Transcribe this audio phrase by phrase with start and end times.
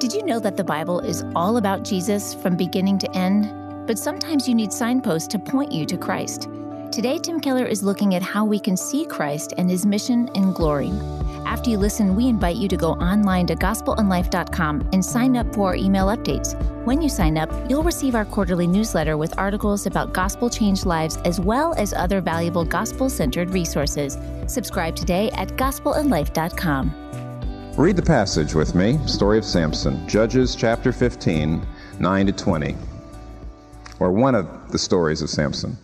[0.00, 3.86] Did you know that the Bible is all about Jesus from beginning to end?
[3.86, 6.48] But sometimes you need signposts to point you to Christ.
[6.90, 10.54] Today, Tim Keller is looking at how we can see Christ and his mission and
[10.54, 10.90] glory.
[11.44, 15.68] After you listen, we invite you to go online to gospelinlife.com and sign up for
[15.68, 16.56] our email updates.
[16.86, 21.18] When you sign up, you'll receive our quarterly newsletter with articles about gospel changed lives
[21.26, 24.16] as well as other valuable gospel centered resources.
[24.46, 27.29] Subscribe today at gospelinlife.com.
[27.80, 31.66] Read the passage with me, story of Samson, Judges chapter 15,
[31.98, 32.76] 9 to 20,
[33.98, 35.78] or one of the stories of Samson.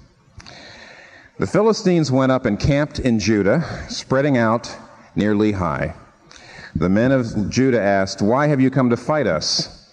[1.38, 4.76] The Philistines went up and camped in Judah, spreading out
[5.14, 5.96] near Lehi.
[6.74, 9.90] The men of Judah asked, Why have you come to fight us?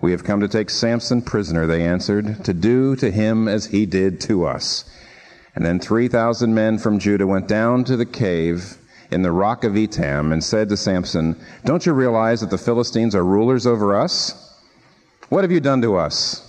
[0.00, 3.86] We have come to take Samson prisoner, they answered, to do to him as he
[3.86, 4.84] did to us.
[5.56, 8.76] And then 3,000 men from Judah went down to the cave
[9.10, 13.14] in the rock of Etam and said to Samson, Don't you realize that the Philistines
[13.14, 14.54] are rulers over us?
[15.28, 16.46] What have you done to us?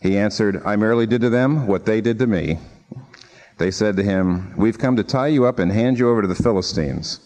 [0.00, 2.58] He answered, I merely did to them what they did to me.
[3.58, 6.28] They said to him, We've come to tie you up and hand you over to
[6.28, 7.20] the Philistines.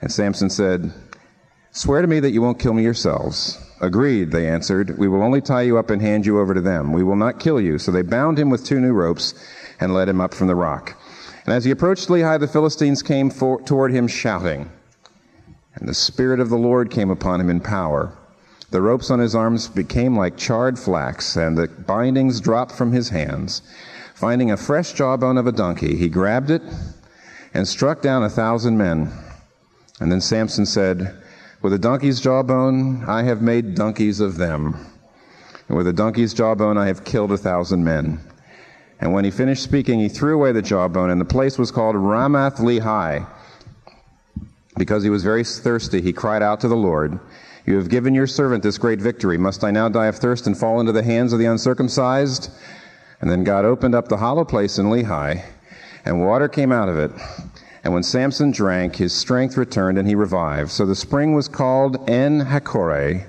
[0.00, 0.92] And Samson said,
[1.72, 3.60] Swear to me that you won't kill me yourselves.
[3.80, 4.96] Agreed, they answered.
[4.96, 6.92] We will only tie you up and hand you over to them.
[6.92, 7.78] We will not kill you.
[7.78, 9.34] So they bound him with two new ropes
[9.80, 10.96] and led him up from the rock.
[11.44, 14.70] And as he approached Lehi, the Philistines came for, toward him shouting.
[15.74, 18.16] And the Spirit of the Lord came upon him in power.
[18.70, 23.10] The ropes on his arms became like charred flax, and the bindings dropped from his
[23.10, 23.62] hands.
[24.14, 26.62] Finding a fresh jawbone of a donkey, he grabbed it
[27.52, 29.12] and struck down a thousand men.
[30.00, 31.14] And then Samson said,
[31.62, 34.76] With a donkey's jawbone, I have made donkeys of them.
[35.68, 38.20] And with a donkey's jawbone, I have killed a thousand men.
[39.04, 41.94] And when he finished speaking, he threw away the jawbone, and the place was called
[41.94, 43.26] Ramath Lehi.
[44.78, 47.20] Because he was very thirsty, he cried out to the Lord,
[47.66, 49.36] You have given your servant this great victory.
[49.36, 52.50] Must I now die of thirst and fall into the hands of the uncircumcised?
[53.20, 55.44] And then God opened up the hollow place in Lehi,
[56.06, 57.10] and water came out of it.
[57.84, 60.70] And when Samson drank, his strength returned, and he revived.
[60.70, 63.26] So the spring was called En Hakkore,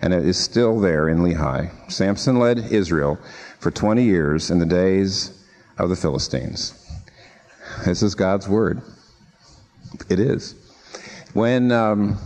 [0.00, 1.70] and it is still there in Lehi.
[1.92, 3.18] Samson led Israel
[3.60, 5.44] for 20 years in the days
[5.78, 6.74] of the Philistines.
[7.84, 8.82] This is God's word.
[10.08, 10.54] It is.
[11.34, 12.18] When um,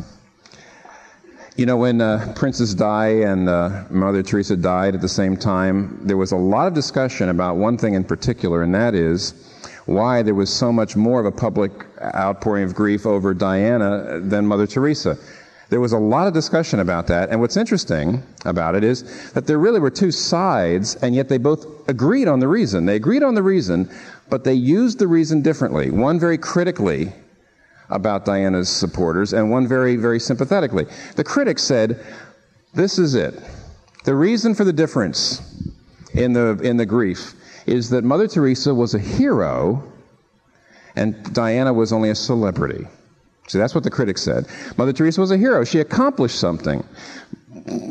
[1.57, 6.01] you know, when uh, Princess Di and uh, Mother Teresa died at the same time,
[6.03, 9.35] there was a lot of discussion about one thing in particular, and that is
[9.87, 11.71] why there was so much more of a public
[12.03, 15.17] outpouring of grief over Diana than Mother Teresa.
[15.71, 19.47] There was a lot of discussion about that, and what's interesting about it is that
[19.47, 22.87] there really were two sides, and yet they both agreed on the reason.
[22.87, 23.91] They agreed on the reason,
[24.29, 25.91] but they used the reason differently.
[25.91, 27.13] One very critically,
[27.91, 30.87] about Diana's supporters, and one very, very sympathetically.
[31.17, 32.05] The critics said,
[32.73, 33.35] This is it.
[34.05, 35.41] The reason for the difference
[36.15, 37.35] in the, in the grief
[37.67, 39.83] is that Mother Teresa was a hero
[40.97, 42.87] and Diana was only a celebrity.
[43.49, 44.47] See, that's what the critics said.
[44.77, 45.65] Mother Teresa was a hero.
[45.65, 46.85] She accomplished something.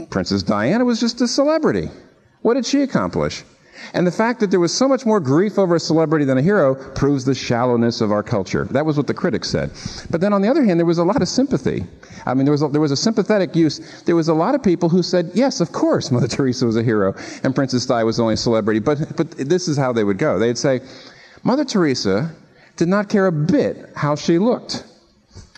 [0.10, 1.90] Princess Diana was just a celebrity.
[2.42, 3.44] What did she accomplish?
[3.94, 6.42] And the fact that there was so much more grief over a celebrity than a
[6.42, 8.66] hero proves the shallowness of our culture.
[8.72, 9.72] That was what the critics said.
[10.10, 11.86] But then on the other hand, there was a lot of sympathy.
[12.26, 14.02] I mean, there was a, there was a sympathetic use.
[14.04, 16.84] There was a lot of people who said, yes, of course, Mother Teresa was a
[16.84, 18.80] hero and Princess Di was only a celebrity.
[18.80, 20.40] But, but this is how they would go.
[20.40, 20.82] They'd say,
[21.44, 22.34] Mother Teresa
[22.78, 24.86] did not care a bit how she looked,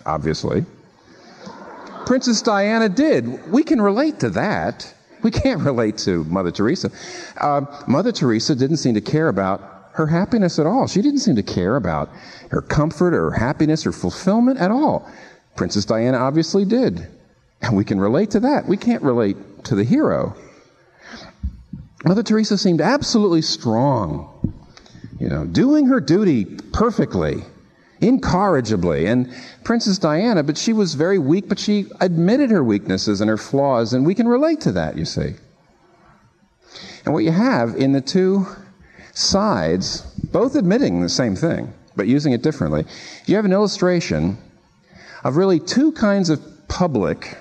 [0.06, 0.64] obviously.
[2.06, 3.50] Princess Diana did.
[3.50, 4.92] We can relate to that.
[5.22, 6.90] We can't relate to Mother Teresa.
[7.40, 10.86] Uh, Mother Teresa didn't seem to care about her happiness at all.
[10.86, 12.10] She didn't seem to care about
[12.50, 15.10] her comfort or happiness or fulfillment at all.
[15.56, 17.08] Princess Diana obviously did.
[17.62, 18.68] And we can relate to that.
[18.68, 20.36] We can't relate to the hero.
[22.04, 24.54] Mother Teresa seemed absolutely strong,
[25.18, 27.42] you know, doing her duty perfectly
[28.00, 29.06] incorrigibly.
[29.06, 29.32] And
[29.64, 33.92] Princess Diana, but she was very weak, but she admitted her weaknesses and her flaws,
[33.92, 35.34] and we can relate to that, you see.
[37.04, 38.46] And what you have in the two
[39.14, 40.00] sides,
[40.32, 42.84] both admitting the same thing, but using it differently,
[43.26, 44.36] you have an illustration
[45.24, 47.38] of really two kinds of public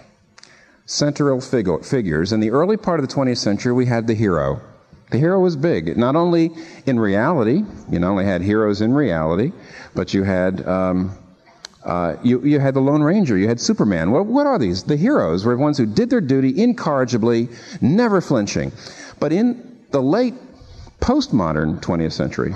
[0.85, 2.31] central figures.
[2.31, 4.61] In the early part of the 20th century, we had the hero.
[5.11, 6.51] The hero was big, not only
[6.85, 9.51] in reality, you not only had heroes in reality,
[9.93, 10.67] but you had.
[10.67, 11.17] Um,
[11.83, 14.09] uh, you, you had the Lone Ranger, you had Superman.
[14.09, 14.81] What, what are these?
[14.81, 17.47] The heroes were ones who did their duty incorrigibly,
[17.79, 18.71] never flinching.
[19.19, 20.33] But in the late
[20.99, 22.55] postmodern 20th century,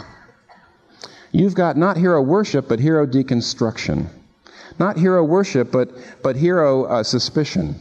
[1.31, 4.07] you've got not hero worship, but hero deconstruction.
[4.79, 5.91] Not hero worship, but,
[6.23, 7.75] but hero uh, suspicion.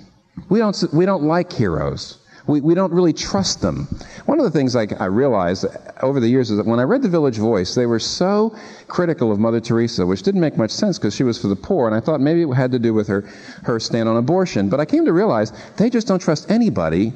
[0.51, 2.19] We don't, we don't like heroes.
[2.49, 3.87] We, we don't really trust them.
[4.25, 5.67] One of the things I, I realized
[6.03, 8.57] over the years is that when I read The Village Voice, they were so
[8.89, 11.87] critical of Mother Teresa, which didn't make much sense because she was for the poor,
[11.87, 13.21] and I thought maybe it had to do with her,
[13.65, 14.71] her stand on abortion.
[14.71, 17.13] But I came to realize they just don't trust anybody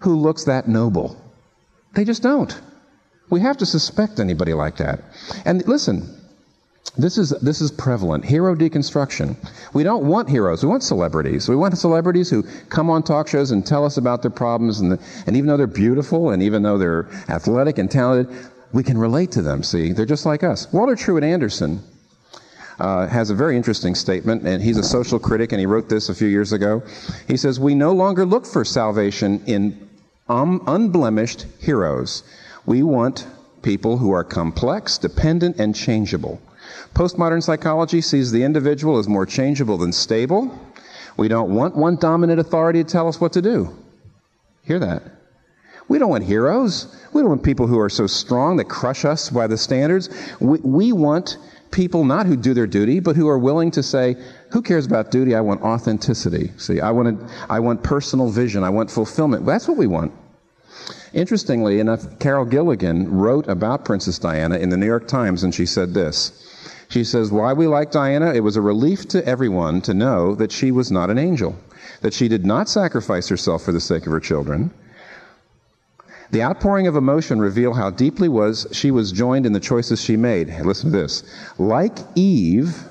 [0.00, 1.16] who looks that noble.
[1.94, 2.60] They just don't.
[3.30, 5.00] We have to suspect anybody like that.
[5.44, 6.20] And listen,
[6.96, 8.24] this is, this is prevalent.
[8.24, 9.36] Hero deconstruction.
[9.72, 10.62] We don't want heroes.
[10.62, 11.48] We want celebrities.
[11.48, 14.80] We want celebrities who come on talk shows and tell us about their problems.
[14.80, 18.32] And, the, and even though they're beautiful and even though they're athletic and talented,
[18.72, 19.62] we can relate to them.
[19.62, 20.72] See, they're just like us.
[20.72, 21.82] Walter Truett Anderson
[22.78, 26.08] uh, has a very interesting statement, and he's a social critic, and he wrote this
[26.08, 26.82] a few years ago.
[27.26, 29.88] He says, We no longer look for salvation in
[30.28, 32.24] um, unblemished heroes.
[32.66, 33.26] We want
[33.62, 36.40] people who are complex, dependent, and changeable.
[36.94, 40.56] Postmodern psychology sees the individual as more changeable than stable.
[41.16, 43.76] We don't want one dominant authority to tell us what to do.
[44.62, 45.02] Hear that?
[45.88, 46.96] We don't want heroes.
[47.12, 50.08] We don't want people who are so strong that crush us by the standards.
[50.40, 51.36] We, we want
[51.72, 54.16] people not who do their duty, but who are willing to say,
[54.50, 55.34] who cares about duty?
[55.34, 56.52] I want authenticity.
[56.56, 57.20] See, I want,
[57.50, 58.62] I want personal vision.
[58.62, 59.44] I want fulfillment.
[59.44, 60.12] That's what we want.
[61.12, 65.66] Interestingly enough, Carol Gilligan wrote about Princess Diana in the New York Times, and she
[65.66, 66.32] said this.
[66.94, 70.52] She says, Why we like Diana, it was a relief to everyone to know that
[70.52, 71.56] she was not an angel,
[72.02, 74.70] that she did not sacrifice herself for the sake of her children.
[76.30, 80.16] The outpouring of emotion reveal how deeply was she was joined in the choices she
[80.16, 80.50] made.
[80.60, 81.24] Listen to this.
[81.58, 82.84] Like Eve,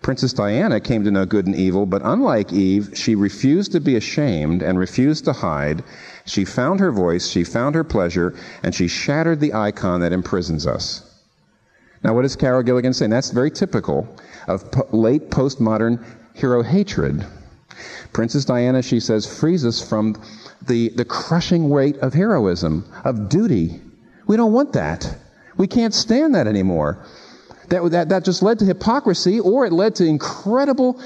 [0.00, 3.96] Princess Diana came to know good and evil, but unlike Eve, she refused to be
[3.96, 5.84] ashamed and refused to hide.
[6.24, 8.32] She found her voice, she found her pleasure,
[8.62, 11.11] and she shattered the icon that imprisons us.
[12.04, 13.10] Now, what is Carol Gilligan saying?
[13.10, 14.08] That's very typical
[14.48, 16.04] of po- late postmodern
[16.34, 17.24] hero hatred.
[18.12, 20.20] Princess Diana, she says, frees us from
[20.66, 23.80] the, the crushing weight of heroism, of duty.
[24.26, 25.16] We don't want that.
[25.56, 27.04] We can't stand that anymore.
[27.68, 31.00] That, that, that just led to hypocrisy, or it led to incredible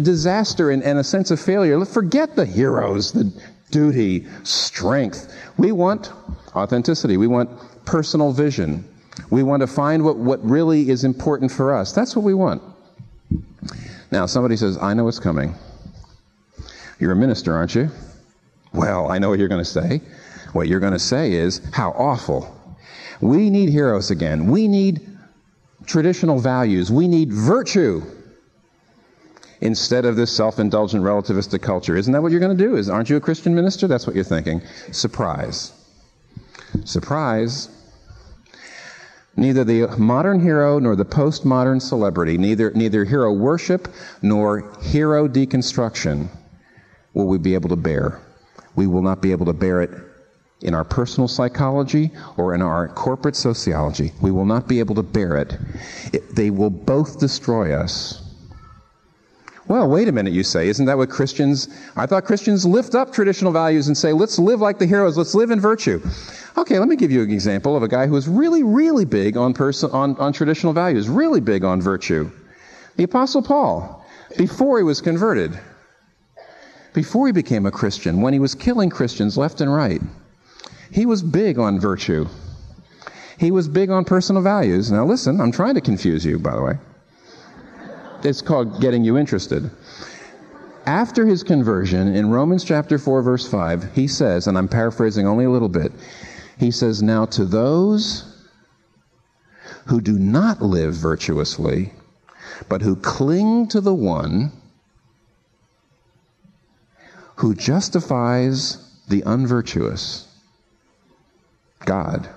[0.00, 1.84] disaster and, and a sense of failure.
[1.84, 3.32] Forget the heroes, the
[3.70, 5.34] duty, strength.
[5.58, 6.12] We want
[6.54, 7.16] authenticity.
[7.16, 7.50] We want
[7.84, 8.88] personal vision.
[9.30, 11.92] We want to find what, what really is important for us.
[11.92, 12.62] That's what we want.
[14.12, 15.54] Now, somebody says, I know what's coming.
[16.98, 17.90] You're a minister, aren't you?
[18.72, 20.00] Well, I know what you're going to say.
[20.52, 22.54] What you're going to say is, how awful.
[23.20, 24.46] We need heroes again.
[24.46, 25.06] We need
[25.86, 26.90] traditional values.
[26.90, 28.02] We need virtue
[29.60, 31.96] instead of this self-indulgent relativistic culture.
[31.96, 32.76] Isn't that what you're going to do?
[32.76, 33.86] Is aren't you a Christian minister?
[33.86, 34.60] That's what you're thinking.
[34.92, 35.72] Surprise.
[36.84, 37.68] Surprise.
[39.36, 43.88] Neither the modern hero nor the postmodern celebrity, neither, neither hero worship
[44.22, 46.28] nor hero deconstruction
[47.12, 48.20] will we be able to bear.
[48.74, 49.90] We will not be able to bear it
[50.62, 54.12] in our personal psychology or in our corporate sociology.
[54.22, 55.58] We will not be able to bear it.
[56.12, 56.34] it.
[56.34, 58.25] They will both destroy us.
[59.68, 60.68] Well, wait a minute, you say.
[60.68, 64.60] Isn't that what Christians, I thought Christians lift up traditional values and say, let's live
[64.60, 66.00] like the heroes, let's live in virtue.
[66.56, 69.36] Okay, let me give you an example of a guy who was really, really big
[69.36, 72.30] on, person, on, on traditional values, really big on virtue.
[72.94, 74.06] The Apostle Paul,
[74.38, 75.58] before he was converted,
[76.94, 80.00] before he became a Christian, when he was killing Christians left and right,
[80.92, 82.26] he was big on virtue.
[83.38, 84.92] He was big on personal values.
[84.92, 86.78] Now, listen, I'm trying to confuse you, by the way.
[88.26, 89.70] It's called getting you interested.
[90.84, 95.44] After his conversion, in Romans chapter 4, verse 5, he says, and I'm paraphrasing only
[95.44, 95.92] a little bit,
[96.58, 98.48] he says, Now to those
[99.86, 101.92] who do not live virtuously,
[102.68, 104.50] but who cling to the one
[107.36, 110.26] who justifies the unvirtuous,
[111.84, 112.28] God,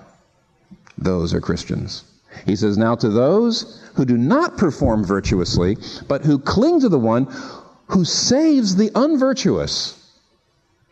[1.00, 2.04] those are Christians.
[2.46, 5.78] He says, Now to those who do not perform virtuously,
[6.08, 7.28] but who cling to the one
[7.88, 9.96] who saves the unvirtuous,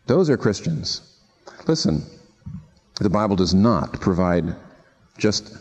[0.08, 1.02] those are Christians.
[1.68, 2.04] Listen,
[3.00, 4.56] the Bible does not provide
[5.18, 5.56] just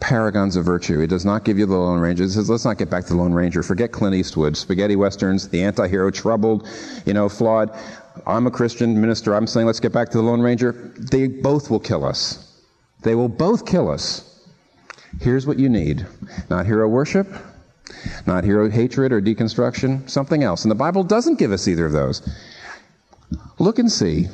[0.00, 1.00] paragons of virtue.
[1.00, 2.24] It does not give you the Lone Ranger.
[2.24, 3.62] It says, let's not get back to the Lone Ranger.
[3.62, 6.68] Forget Clint Eastwood, spaghetti westerns, the anti-hero, troubled,
[7.06, 7.70] you know, flawed.
[8.26, 9.34] I'm a Christian minister.
[9.34, 10.92] I'm saying let's get back to the Lone Ranger.
[10.98, 12.62] They both will kill us.
[13.02, 14.25] They will both kill us.
[15.20, 16.06] Here's what you need.
[16.50, 17.26] Not hero worship,
[18.26, 20.64] not hero hatred or deconstruction, something else.
[20.64, 22.22] And the Bible doesn't give us either of those.
[23.58, 24.26] Look and see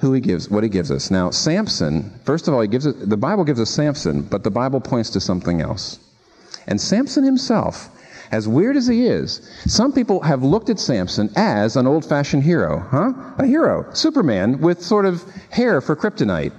[0.00, 1.10] who he gives, what he gives us.
[1.10, 4.50] Now, Samson, first of all, he gives it, the Bible gives us Samson, but the
[4.50, 5.98] Bible points to something else.
[6.66, 7.90] And Samson himself
[8.30, 12.42] as weird as he is, some people have looked at Samson as an old fashioned
[12.42, 13.12] hero, huh?
[13.38, 16.52] A hero, Superman with sort of hair for kryptonite.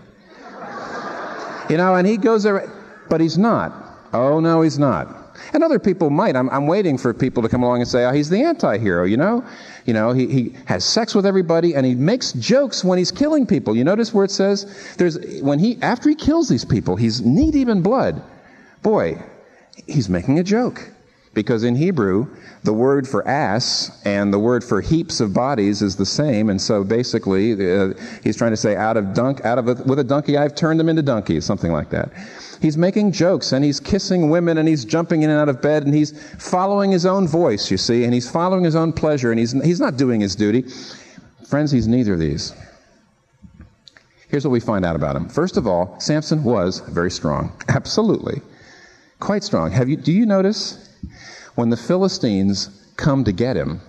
[1.69, 2.67] You know, and he goes there,
[3.09, 3.73] but he's not.
[4.13, 5.15] Oh, no, he's not.
[5.53, 6.35] And other people might.
[6.35, 9.05] I'm, I'm waiting for people to come along and say, oh, he's the anti hero,
[9.05, 9.43] you know?
[9.85, 13.45] You know, he, he has sex with everybody and he makes jokes when he's killing
[13.45, 13.75] people.
[13.75, 17.51] You notice where it says, there's, when he, after he kills these people, he's knee
[17.51, 18.21] deep in blood.
[18.81, 19.21] Boy,
[19.87, 20.89] he's making a joke.
[21.33, 22.27] Because in Hebrew,
[22.63, 26.49] the word for ass and the word for heaps of bodies is the same.
[26.49, 27.93] And so basically, uh,
[28.23, 30.79] he's trying to say, out of dunk, out of a, with a donkey, I've turned
[30.79, 32.11] them into donkeys, something like that.
[32.61, 35.83] He's making jokes and he's kissing women and he's jumping in and out of bed
[35.83, 39.39] and he's following his own voice, you see, and he's following his own pleasure and
[39.39, 40.65] he's, he's not doing his duty.
[41.47, 42.53] Friends, he's neither of these.
[44.27, 45.29] Here's what we find out about him.
[45.29, 47.51] First of all, Samson was very strong.
[47.69, 48.41] Absolutely.
[49.19, 49.71] Quite strong.
[49.71, 50.88] Have you, do you notice
[51.55, 53.81] when the Philistines come to get him,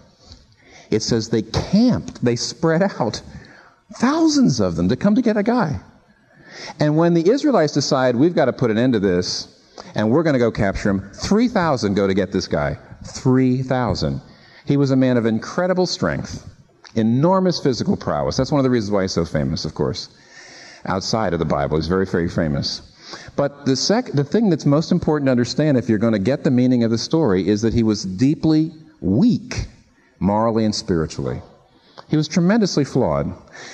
[0.90, 3.22] it says they camped, they spread out,
[3.94, 5.80] thousands of them to come to get a guy.
[6.78, 9.60] And when the Israelites decide we've got to put an end to this
[9.94, 12.76] and we're going to go capture him, 3,000 go to get this guy.
[13.04, 14.20] 3,000.
[14.66, 16.48] He was a man of incredible strength,
[16.94, 18.36] enormous physical prowess.
[18.36, 20.08] That's one of the reasons why he's so famous, of course.
[20.86, 22.82] Outside of the Bible, he's very, very famous.
[23.36, 26.44] But the, sec- the thing that's most important to understand if you're going to get
[26.44, 29.66] the meaning of the story is that he was deeply weak
[30.18, 31.40] morally and spiritually.
[32.08, 33.32] He was tremendously flawed.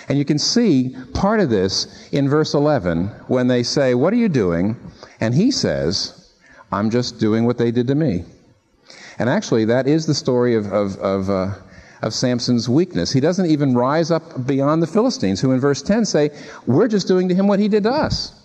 [0.08, 4.16] And you can see part of this in verse 11 when they say, What are
[4.16, 4.76] you doing?
[5.20, 6.34] And he says,
[6.70, 8.24] I'm just doing what they did to me.
[9.18, 11.54] And actually, that is the story of, of, of, uh,
[12.02, 13.10] of Samson's weakness.
[13.10, 16.30] He doesn't even rise up beyond the Philistines, who in verse 10 say,
[16.66, 18.35] We're just doing to him what he did to us.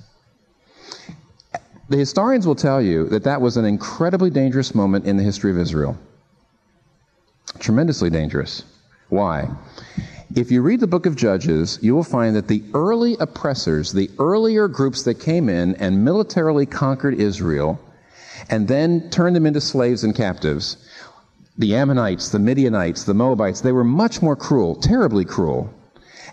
[1.91, 5.51] The historians will tell you that that was an incredibly dangerous moment in the history
[5.51, 5.97] of Israel.
[7.59, 8.63] Tremendously dangerous.
[9.09, 9.49] Why?
[10.33, 14.09] If you read the book of Judges, you will find that the early oppressors, the
[14.19, 17.77] earlier groups that came in and militarily conquered Israel
[18.49, 20.77] and then turned them into slaves and captives,
[21.57, 25.69] the Ammonites, the Midianites, the Moabites, they were much more cruel, terribly cruel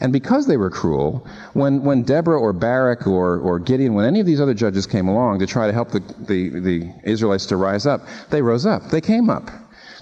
[0.01, 4.21] and because they were cruel, when, when Deborah or Barak or, or Gideon, when any
[4.21, 7.57] of these other judges came along to try to help the, the, the Israelites to
[7.57, 8.91] rise up, they rose up.
[8.91, 9.51] They came up.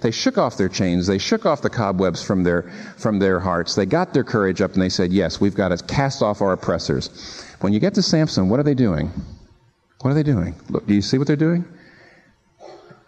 [0.03, 1.07] They shook off their chains.
[1.07, 3.75] They shook off the cobwebs from their, from their hearts.
[3.75, 6.53] They got their courage up and they said, Yes, we've got to cast off our
[6.53, 7.45] oppressors.
[7.61, 9.11] When you get to Samson, what are they doing?
[10.03, 10.55] What are they doing?
[10.69, 11.65] Look, do you see what they're doing?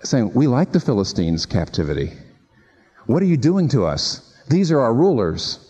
[0.03, 2.13] Saying, We like the Philistines' captivity.
[3.07, 4.35] What are you doing to us?
[4.49, 5.68] These are our rulers.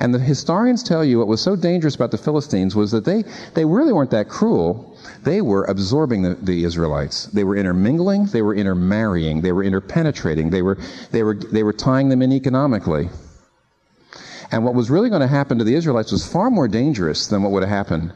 [0.00, 3.24] And the historians tell you what was so dangerous about the Philistines was that they,
[3.54, 4.98] they really weren't that cruel.
[5.22, 7.26] They were absorbing the, the Israelites.
[7.26, 10.78] They were intermingling, they were intermarrying, they were interpenetrating, they were,
[11.10, 13.10] they, were, they were tying them in economically.
[14.50, 17.42] And what was really going to happen to the Israelites was far more dangerous than
[17.42, 18.12] what would have happened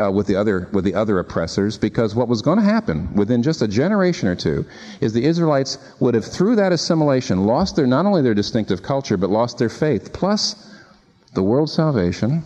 [0.00, 3.42] uh, with the other with the other oppressors because what was going to happen within
[3.42, 4.64] just a generation or two
[5.00, 9.16] is the Israelites would have through that assimilation lost their not only their distinctive culture
[9.16, 10.68] but lost their faith plus
[11.34, 12.42] the world's salvation,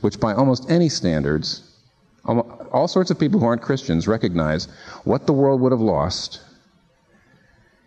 [0.00, 1.62] which by almost any standards,
[2.26, 4.68] all sorts of people who aren't Christians recognize
[5.04, 6.40] what the world would have lost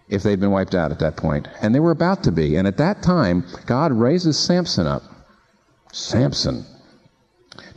[0.10, 1.48] if they'd been wiped out at that point.
[1.62, 2.56] And they were about to be.
[2.56, 5.03] And at that time, God raises Samson up.
[5.91, 6.65] Samson.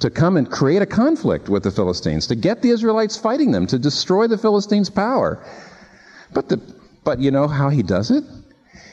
[0.00, 3.66] To come and create a conflict with the Philistines, to get the Israelites fighting them,
[3.66, 5.44] to destroy the Philistines' power.
[6.32, 6.56] But, the,
[7.04, 8.24] but you know how he does it?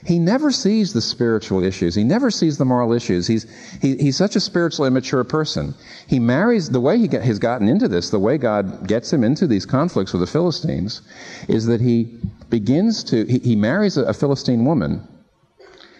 [0.06, 1.96] He never sees the spiritual issues.
[1.96, 3.28] He never sees the moral issues.
[3.28, 3.46] He's,
[3.82, 5.74] he, he's such a spiritually immature person.
[6.08, 9.24] He marries, the way he get, has gotten into this, the way God gets him
[9.24, 11.02] into these conflicts with the Philistines,
[11.48, 15.08] is that he begins to, he, he marries a, a Philistine woman.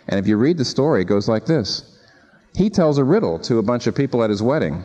[0.08, 1.98] And if you read the story, it goes like this.
[2.56, 4.84] He tells a riddle to a bunch of people at his wedding,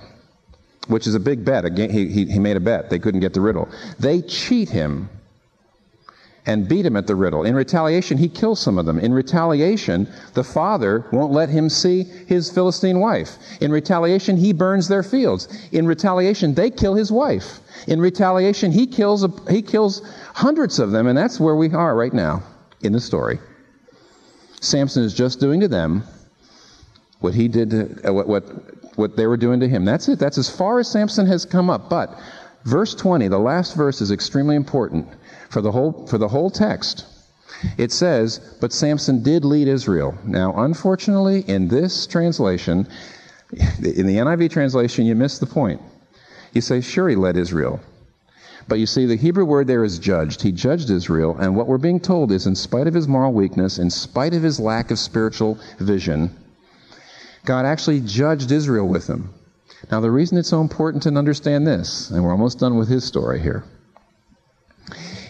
[0.89, 1.65] which is a big bet.
[1.65, 2.91] Again, he, he, he made a bet.
[2.91, 3.69] They couldn't get the riddle.
[3.99, 5.09] They cheat him
[6.45, 7.45] and beat him at the riddle.
[7.45, 8.99] In retaliation, he kills some of them.
[8.99, 13.39] In retaliation, the father won't let him see his Philistine wife.
[13.61, 15.49] In retaliation, he burns their fields.
[15.71, 17.61] In retaliation, they kill his wife.
[17.87, 20.03] In retaliation, he kills, he kills
[20.35, 22.43] hundreds of them, and that's where we are right now
[22.83, 23.39] in the story.
[24.61, 26.03] Samson is just doing to them
[27.21, 28.45] what he did to, uh, what, what,
[28.97, 29.85] what they were doing to him.
[29.85, 30.19] That's it.
[30.19, 31.89] That's as far as Samson has come up.
[31.89, 32.19] But
[32.65, 35.09] verse 20, the last verse is extremely important
[35.51, 37.07] for the whole, for the whole text,
[37.79, 40.17] it says, But Samson did lead Israel.
[40.25, 42.89] Now, unfortunately, in this translation,
[43.53, 45.81] in the NIV translation, you miss the point.
[46.53, 47.81] You say, Sure, he led Israel.
[48.69, 50.41] But you see, the Hebrew word there is judged.
[50.41, 53.79] He judged Israel, and what we're being told is, in spite of his moral weakness,
[53.79, 56.31] in spite of his lack of spiritual vision,
[57.45, 59.35] God actually judged Israel with them.
[59.91, 63.05] Now, the reason it's so important to understand this, and we're almost done with his
[63.05, 63.65] story here,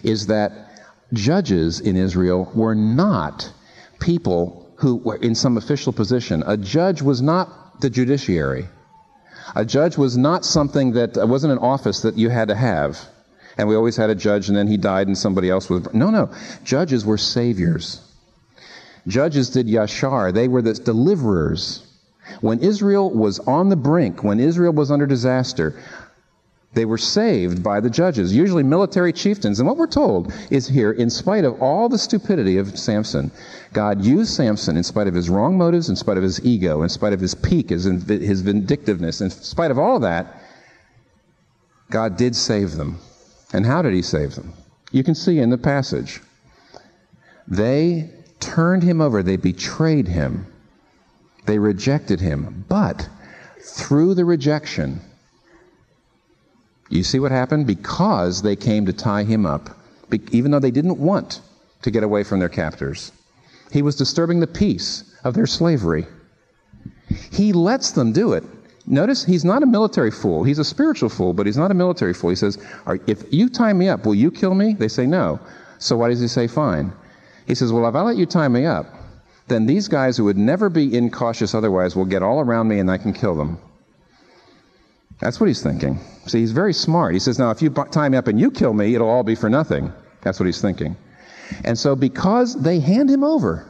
[0.03, 0.53] is that
[1.13, 3.51] judges in Israel were not
[3.99, 6.43] people who were in some official position.
[6.47, 8.67] A judge was not the judiciary.
[9.55, 12.99] A judge was not something that wasn't an office that you had to have.
[13.57, 15.93] And we always had a judge and then he died and somebody else was.
[15.93, 16.31] No, no.
[16.65, 18.01] Judges were saviors.
[19.07, 20.33] Judges did yashar.
[20.33, 21.87] They were the deliverers.
[22.41, 25.75] When Israel was on the brink, when Israel was under disaster,
[26.75, 29.61] they were saved by the judges, usually military chieftains.
[29.61, 33.31] And what we're told is here, in spite of all the stupidity of Samson,
[33.75, 36.89] God used Samson in spite of his wrong motives, in spite of his ego, in
[36.89, 40.43] spite of his pique, his, his vindictiveness, in spite of all of that,
[41.91, 42.99] God did save them.
[43.53, 44.55] And how did he save them?
[44.93, 46.21] You can see in the passage.
[47.47, 48.11] They
[48.41, 50.47] turned him over, they betrayed him,
[51.47, 52.65] they rejected him.
[52.69, 53.09] But
[53.61, 55.01] through the rejection,
[56.89, 57.67] you see what happened?
[57.67, 59.71] Because they came to tie him up,
[60.31, 61.41] even though they didn't want
[61.83, 63.13] to get away from their captors.
[63.73, 66.07] He was disturbing the peace of their slavery.
[67.31, 68.45] He lets them do it.
[68.87, 70.45] Notice he's not a military fool.
[70.45, 72.31] He's a spiritual fool, but he's not a military fool.
[72.31, 72.59] He says,
[73.07, 74.75] If you tie me up, will you kill me?
[74.75, 75.41] They say, No.
[75.79, 76.93] So why does he say, Fine?
[77.47, 78.87] He says, Well, if I let you tie me up,
[79.49, 82.91] then these guys who would never be incautious otherwise will get all around me and
[82.91, 83.59] I can kill them.
[85.21, 86.01] That's what he's thinking.
[86.27, 87.15] See, he's very smart.
[87.15, 89.35] He says, Now, if you tie me up and you kill me, it'll all be
[89.35, 89.93] for nothing.
[90.23, 90.97] That's what he's thinking.
[91.65, 93.67] And so, because they hand him over,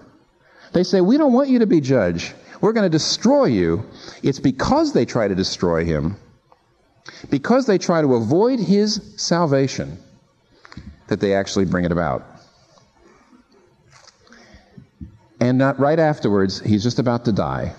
[0.73, 2.33] they say, We don't want you to be judge.
[2.62, 3.85] We're going to destroy you.
[4.23, 6.17] It's because they try to destroy him,
[7.29, 9.99] because they try to avoid his salvation,
[11.09, 12.25] that they actually bring it about.
[15.52, 17.75] And not right afterwards, he's just about to die.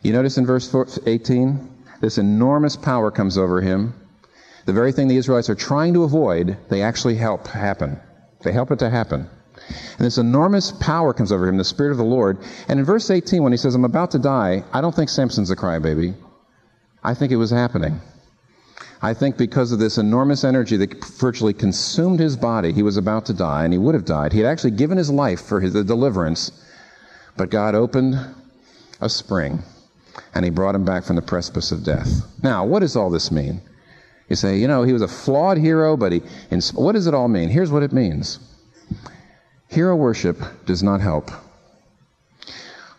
[0.00, 1.68] You notice in verse 18?
[2.00, 3.92] This enormous power comes over him.
[4.64, 8.00] The very thing the Israelites are trying to avoid, they actually help happen.
[8.44, 9.28] They help it to happen.
[9.98, 12.38] And this enormous power comes over him, the Spirit of the Lord.
[12.66, 15.50] And in verse 18, when he says, I'm about to die, I don't think Samson's
[15.50, 16.14] a crybaby.
[17.04, 18.00] I think it was happening.
[19.00, 23.26] I think because of this enormous energy that virtually consumed his body, he was about
[23.26, 24.32] to die, and he would have died.
[24.32, 26.50] He had actually given his life for his, the deliverance,
[27.36, 28.18] but God opened
[29.00, 29.62] a spring
[30.34, 32.26] and he brought him back from the precipice of death.
[32.42, 33.60] Now, what does all this mean?
[34.28, 36.22] You say, you know, he was a flawed hero, but he.
[36.74, 37.48] What does it all mean?
[37.48, 38.38] Here's what it means
[39.68, 41.30] Hero worship does not help,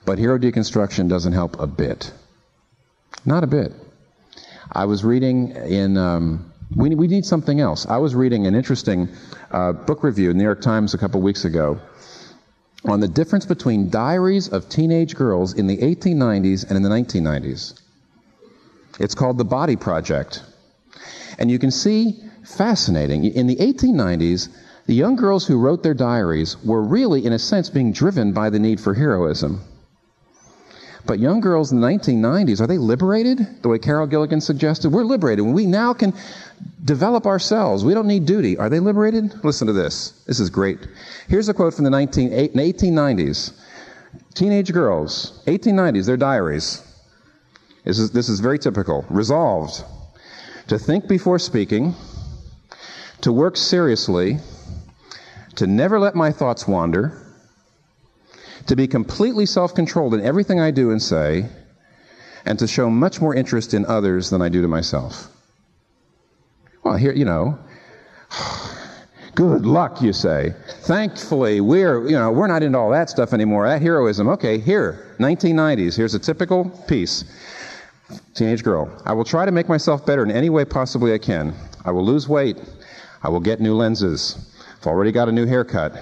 [0.05, 2.11] but hero deconstruction doesn't help a bit.
[3.25, 3.73] Not a bit.
[4.71, 5.97] I was reading in.
[5.97, 7.87] Um, we, we need something else.
[7.87, 9.09] I was reading an interesting
[9.49, 11.79] uh, book review in the New York Times a couple weeks ago
[12.85, 17.81] on the difference between diaries of teenage girls in the 1890s and in the 1990s.
[18.99, 20.43] It's called The Body Project.
[21.39, 24.49] And you can see, fascinating, in the 1890s,
[24.85, 28.49] the young girls who wrote their diaries were really, in a sense, being driven by
[28.49, 29.61] the need for heroism.
[31.05, 33.61] But young girls in the 1990s, are they liberated?
[33.61, 34.91] The way Carol Gilligan suggested?
[34.91, 35.45] We're liberated.
[35.45, 36.13] We now can
[36.83, 38.57] develop ourselves, we don't need duty.
[38.57, 39.43] Are they liberated?
[39.43, 40.23] Listen to this.
[40.27, 40.79] This is great.
[41.27, 43.53] Here's a quote from the 19, 1890s.
[44.33, 46.83] Teenage girls, 1890s, their diaries.
[47.85, 49.05] This is, this is very typical.
[49.09, 49.83] Resolved
[50.67, 51.95] to think before speaking,
[53.21, 54.37] to work seriously,
[55.55, 57.28] to never let my thoughts wander
[58.69, 61.49] to be completely self controlled in everything I do and say,
[62.45, 65.27] and to show much more interest in others than I do to myself.
[66.83, 67.57] Well, here, you know,
[69.35, 70.53] good luck, you say.
[70.81, 74.29] Thankfully, we're, you know, we're not into all that stuff anymore, that heroism.
[74.29, 77.23] Okay, here, 1990s, here's a typical piece.
[78.35, 79.01] Teenage girl.
[79.03, 81.55] I will try to make myself better in any way possibly I can.
[81.85, 82.57] I will lose weight.
[83.23, 84.53] I will get new lenses.
[84.79, 85.99] I've already got a new haircut.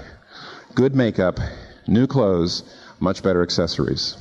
[0.76, 1.40] Good makeup
[1.88, 2.64] new clothes,
[3.00, 4.18] much better accessories.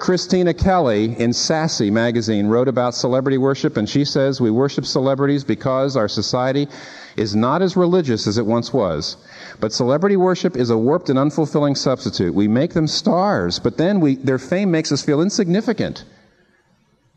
[0.00, 5.44] Christina Kelly in Sassy magazine wrote about celebrity worship, and she says we worship celebrities
[5.44, 6.68] because our society
[7.16, 9.18] is not as religious as it once was.
[9.60, 12.34] But celebrity worship is a warped and unfulfilling substitute.
[12.34, 16.04] We make them stars, but then we, their fame makes us feel insignificant.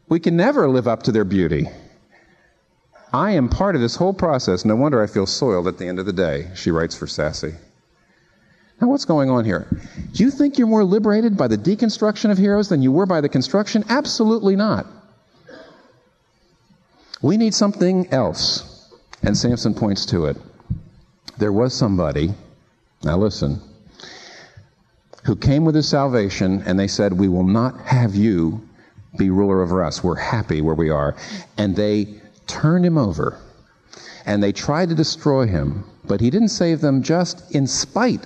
[0.09, 1.69] We can never live up to their beauty.
[3.13, 4.65] I am part of this whole process.
[4.65, 7.53] No wonder I feel soiled at the end of the day, she writes for Sassy.
[8.81, 9.67] Now, what's going on here?
[10.13, 13.21] Do you think you're more liberated by the deconstruction of heroes than you were by
[13.21, 13.85] the construction?
[13.87, 14.87] Absolutely not.
[17.21, 18.91] We need something else.
[19.21, 20.37] And Samson points to it.
[21.37, 22.33] There was somebody,
[23.03, 23.61] now listen,
[25.23, 28.67] who came with his salvation, and they said, We will not have you
[29.17, 30.03] be ruler over us.
[30.03, 31.15] We're happy where we are.
[31.57, 33.39] And they turned him over,
[34.25, 38.25] and they tried to destroy him, but he didn't save them just in spite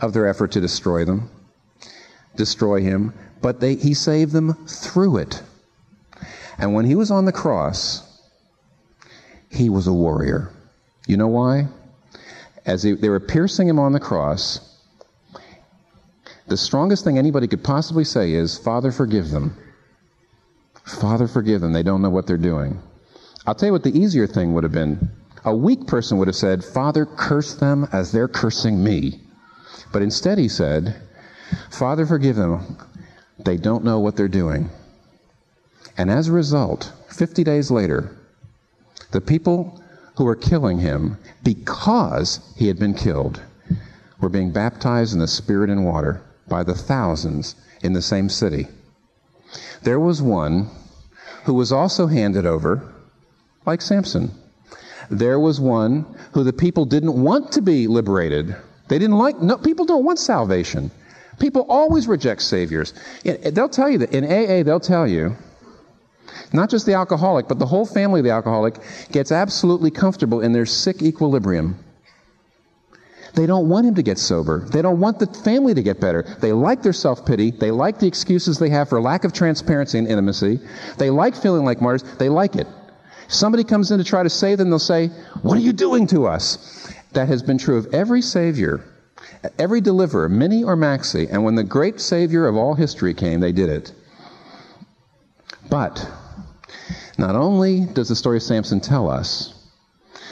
[0.00, 1.30] of their effort to destroy them,
[2.36, 5.42] destroy him, but they, he saved them through it.
[6.58, 8.06] And when he was on the cross,
[9.50, 10.50] he was a warrior.
[11.06, 11.68] You know why?
[12.66, 14.60] As they, they were piercing him on the cross,
[16.46, 19.56] the strongest thing anybody could possibly say is, Father, forgive them.
[20.84, 21.72] Father, forgive them.
[21.72, 22.82] They don't know what they're doing.
[23.46, 25.10] I'll tell you what the easier thing would have been.
[25.44, 29.20] A weak person would have said, Father, curse them as they're cursing me.
[29.92, 30.94] But instead, he said,
[31.70, 32.76] Father, forgive them.
[33.38, 34.68] They don't know what they're doing.
[35.96, 38.16] And as a result, 50 days later,
[39.10, 39.82] the people
[40.16, 43.42] who were killing him because he had been killed
[44.20, 48.68] were being baptized in the Spirit and water by the thousands in the same city.
[49.82, 50.68] There was one
[51.44, 52.92] who was also handed over,
[53.66, 54.30] like Samson.
[55.10, 58.54] There was one who the people didn't want to be liberated.
[58.88, 60.90] They didn't like, no, people don't want salvation.
[61.38, 62.92] People always reject saviors.
[63.24, 65.36] They'll tell you that in AA, they'll tell you,
[66.52, 68.76] not just the alcoholic, but the whole family of the alcoholic
[69.10, 71.78] gets absolutely comfortable in their sick equilibrium.
[73.34, 74.66] They don't want him to get sober.
[74.68, 76.22] They don't want the family to get better.
[76.40, 77.52] They like their self pity.
[77.52, 80.58] They like the excuses they have for lack of transparency and intimacy.
[80.98, 82.02] They like feeling like martyrs.
[82.18, 82.66] They like it.
[83.30, 85.06] Somebody comes in to try to save them, they'll say,
[85.42, 86.92] What are you doing to us?
[87.12, 88.84] That has been true of every Savior,
[89.56, 91.28] every deliverer, mini or maxi.
[91.30, 93.92] And when the great Savior of all history came, they did it.
[95.70, 96.04] But
[97.18, 99.54] not only does the story of Samson tell us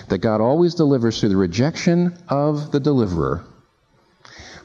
[0.09, 3.45] that God always delivers through the rejection of the deliverer.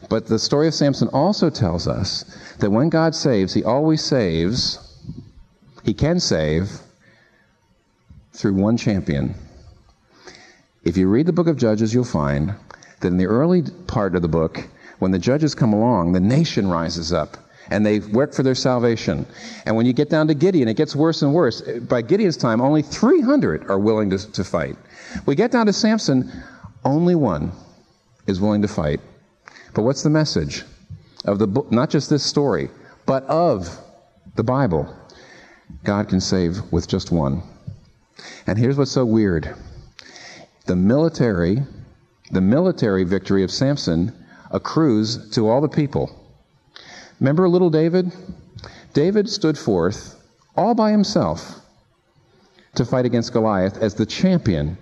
[0.09, 2.23] But the story of Samson also tells us
[2.59, 4.79] that when God saves, he always saves,
[5.83, 6.82] he can save
[8.33, 9.35] through one champion.
[10.83, 12.53] If you read the book of Judges, you'll find
[12.99, 14.67] that in the early part of the book,
[14.99, 17.37] when the judges come along, the nation rises up
[17.69, 19.25] and they work for their salvation.
[19.65, 21.61] And when you get down to Gideon, it gets worse and worse.
[21.61, 24.75] By Gideon's time, only 300 are willing to, to fight.
[25.25, 26.31] We get down to Samson,
[26.83, 27.51] only one
[28.27, 28.99] is willing to fight.
[29.73, 30.63] But what's the message
[31.25, 31.71] of the book?
[31.71, 32.69] Not just this story,
[33.05, 33.79] but of
[34.35, 34.93] the Bible.
[35.83, 37.43] God can save with just one.
[38.47, 39.55] And here's what's so weird.
[40.65, 41.63] The military,
[42.31, 44.13] the military victory of Samson
[44.51, 46.09] accrues to all the people.
[47.19, 48.11] Remember little David?
[48.93, 50.21] David stood forth
[50.55, 51.59] all by himself
[52.75, 54.77] to fight against Goliath as the champion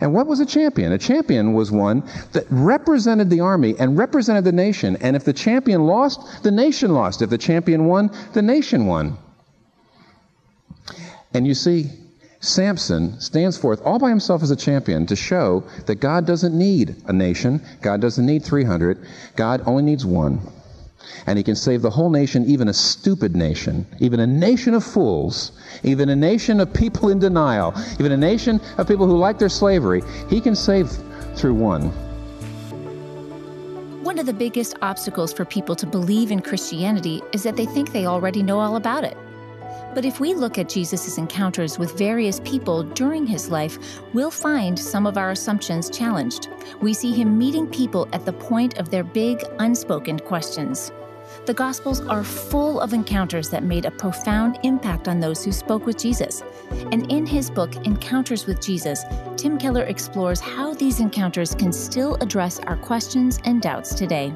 [0.00, 0.92] and what was a champion?
[0.92, 4.96] A champion was one that represented the army and represented the nation.
[4.96, 7.22] And if the champion lost, the nation lost.
[7.22, 9.16] If the champion won, the nation won.
[11.32, 11.90] And you see,
[12.42, 16.96] Samson stands forth all by himself as a champion to show that God doesn't need
[17.06, 18.98] a nation, God doesn't need 300,
[19.36, 20.40] God only needs one.
[21.26, 24.82] And he can save the whole nation, even a stupid nation, even a nation of
[24.82, 29.38] fools, even a nation of people in denial, even a nation of people who like
[29.38, 30.02] their slavery.
[30.30, 30.90] He can save
[31.34, 31.90] through one.
[34.02, 37.92] One of the biggest obstacles for people to believe in Christianity is that they think
[37.92, 39.16] they already know all about it.
[39.94, 43.78] But if we look at Jesus' encounters with various people during his life,
[44.12, 46.48] we'll find some of our assumptions challenged.
[46.80, 50.92] We see him meeting people at the point of their big, unspoken questions.
[51.46, 55.86] The Gospels are full of encounters that made a profound impact on those who spoke
[55.86, 56.42] with Jesus.
[56.92, 59.04] And in his book, Encounters with Jesus,
[59.36, 64.32] Tim Keller explores how these encounters can still address our questions and doubts today.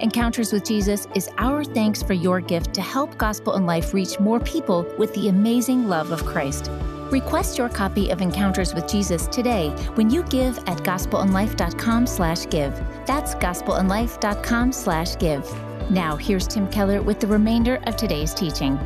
[0.00, 4.18] Encounters with Jesus is our thanks for your gift to help Gospel in Life reach
[4.18, 6.70] more people with the amazing love of Christ.
[7.10, 12.72] Request your copy of Encounters with Jesus today when you give at gospelinlife.com slash give.
[13.04, 15.90] That's gospelinlife.com slash give.
[15.90, 18.78] Now, here's Tim Keller with the remainder of today's teaching.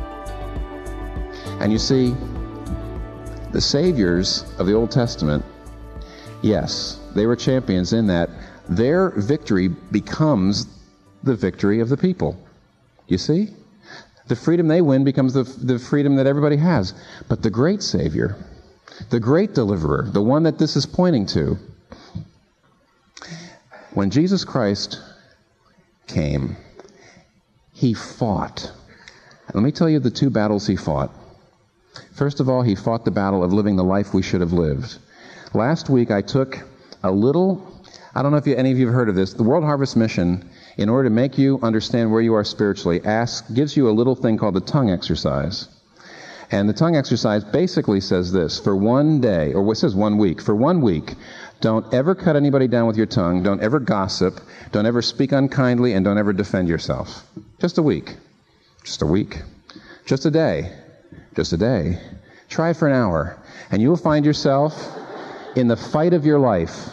[1.59, 2.15] And you see,
[3.51, 5.45] the saviors of the Old Testament,
[6.41, 8.29] yes, they were champions in that
[8.67, 10.65] their victory becomes
[11.25, 12.37] the victory of the people.
[13.07, 13.49] You see?
[14.27, 16.93] The freedom they win becomes the, the freedom that everybody has.
[17.27, 18.35] But the great Savior,
[19.09, 21.57] the great deliverer, the one that this is pointing to,
[23.93, 25.01] when Jesus Christ
[26.07, 26.57] came,
[27.71, 28.71] he fought.
[29.53, 31.11] Let me tell you the two battles he fought.
[32.13, 34.97] First of all, he fought the battle of living the life we should have lived.
[35.53, 36.59] Last week, I took
[37.03, 37.65] a little,
[38.15, 39.95] I don't know if you, any of you have heard of this, the World Harvest
[39.95, 43.91] Mission, in order to make you understand where you are spiritually, asks, gives you a
[43.91, 45.67] little thing called the tongue exercise.
[46.51, 50.41] And the tongue exercise basically says this for one day, or it says one week,
[50.41, 51.15] for one week,
[51.61, 54.39] don't ever cut anybody down with your tongue, don't ever gossip,
[54.71, 57.25] don't ever speak unkindly, and don't ever defend yourself.
[57.59, 58.15] Just a week.
[58.83, 59.41] Just a week.
[60.05, 60.71] Just a day.
[61.35, 61.99] Just a day.
[62.49, 63.37] Try for an hour,
[63.71, 64.95] and you will find yourself
[65.55, 66.89] in the fight of your life.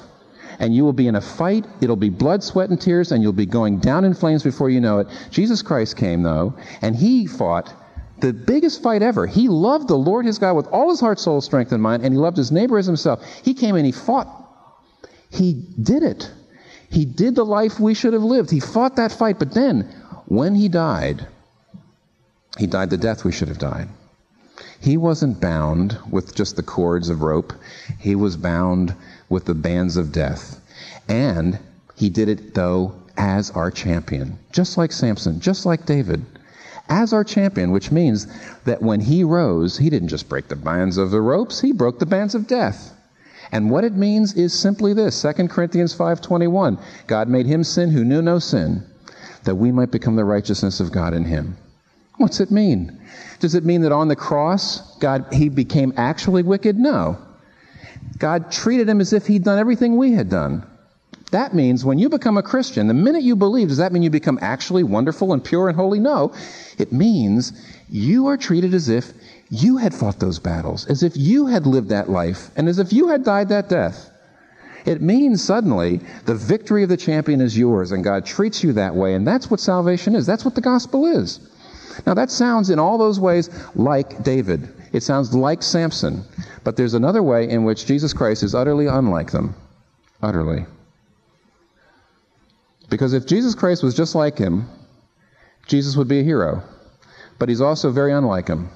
[0.59, 1.67] And you will be in a fight.
[1.81, 4.81] It'll be blood, sweat, and tears, and you'll be going down in flames before you
[4.81, 5.09] know it.
[5.31, 7.73] Jesus Christ came, though, and he fought
[8.21, 9.27] the biggest fight ever.
[9.27, 12.15] He loved the Lord his God with all his heart, soul, strength, and mind, and
[12.15, 13.23] he loved his neighbor as himself.
[13.43, 14.29] He came and he fought.
[15.31, 16.31] He did it.
[16.89, 18.51] He did the life we should have lived.
[18.51, 19.83] He fought that fight, but then,
[20.27, 21.27] when he died,
[22.59, 23.89] he died the death we should have died.
[24.81, 27.53] He wasn't bound with just the cords of rope,
[27.99, 28.95] he was bound
[29.33, 30.61] with the bands of death.
[31.09, 31.59] And
[31.97, 36.25] he did it, though, as our champion, just like Samson, just like David
[36.89, 38.27] as our champion, which means
[38.65, 41.99] that when he rose, he didn't just break the bands of the ropes, he broke
[41.99, 42.93] the bands of death.
[43.51, 48.05] And what it means is simply this 2 Corinthians 5:21 God made him sin who
[48.05, 48.83] knew no sin
[49.45, 51.57] that we might become the righteousness of God in him.
[52.17, 52.99] What's it mean?
[53.41, 56.79] Does it mean that on the cross God he became actually wicked?
[56.79, 57.19] No.
[58.19, 60.67] God treated him as if he'd done everything we had done.
[61.33, 64.11] That means when you become a Christian, the minute you believe, does that mean you
[64.11, 65.99] become actually wonderful and pure and holy?
[65.99, 66.35] No.
[66.79, 67.53] It means
[67.89, 69.13] you are treated as if
[69.49, 72.93] you had fought those battles, as if you had lived that life, and as if
[72.93, 74.11] you had died that death.
[74.85, 78.95] It means suddenly the victory of the champion is yours, and God treats you that
[78.95, 80.27] way, and that's what salvation is.
[80.27, 81.41] That's what the gospel is.
[82.07, 84.69] Now, that sounds in all those ways like David.
[84.93, 86.25] It sounds like Samson.
[86.65, 89.55] But there's another way in which Jesus Christ is utterly unlike them.
[90.23, 90.67] Utterly.
[92.91, 94.69] Because if Jesus Christ was just like him,
[95.67, 96.63] Jesus would be a hero.
[97.39, 98.69] But he's also very unlike him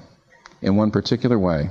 [0.61, 1.69] in one particular way.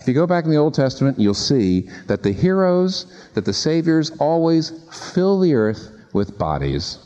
[0.00, 3.52] If you go back in the Old Testament, you'll see that the heroes, that the
[3.52, 4.72] saviors always
[5.12, 6.98] fill the earth with bodies.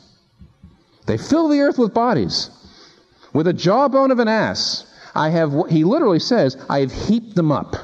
[1.07, 2.51] They fill the earth with bodies.
[3.33, 7.53] With a jawbone of an ass, I have, he literally says, I have heaped them
[7.53, 7.77] up.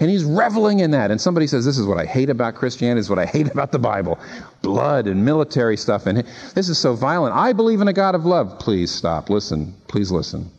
[0.00, 1.10] And he's reveling in that.
[1.10, 3.48] And somebody says, This is what I hate about Christianity, this is what I hate
[3.50, 4.18] about the Bible.
[4.60, 6.06] Blood and military stuff.
[6.06, 7.36] And this is so violent.
[7.36, 8.58] I believe in a God of love.
[8.58, 9.30] Please stop.
[9.30, 9.74] Listen.
[9.86, 10.50] Please listen.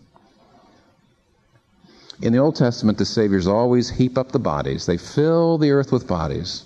[2.22, 5.92] In the Old Testament, the Saviors always heap up the bodies, they fill the earth
[5.92, 6.64] with bodies.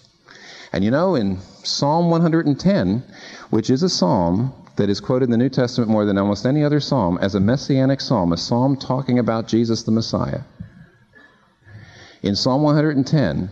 [0.72, 3.04] And you know, in Psalm 110,
[3.50, 6.64] which is a psalm that is quoted in the New Testament more than almost any
[6.64, 10.42] other psalm as a messianic psalm, a psalm talking about Jesus the Messiah.
[12.24, 13.50] In Psalm 110,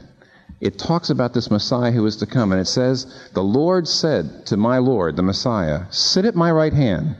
[0.62, 4.46] it talks about this Messiah who is to come, and it says, The Lord said
[4.48, 7.16] to my Lord, the Messiah, Sit at my right hand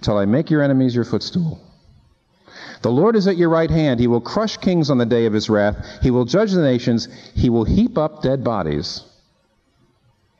[0.00, 1.60] till I make your enemies your footstool.
[2.82, 3.98] The Lord is at your right hand.
[3.98, 6.00] He will crush kings on the day of his wrath.
[6.02, 7.08] He will judge the nations.
[7.34, 9.02] He will heap up dead bodies.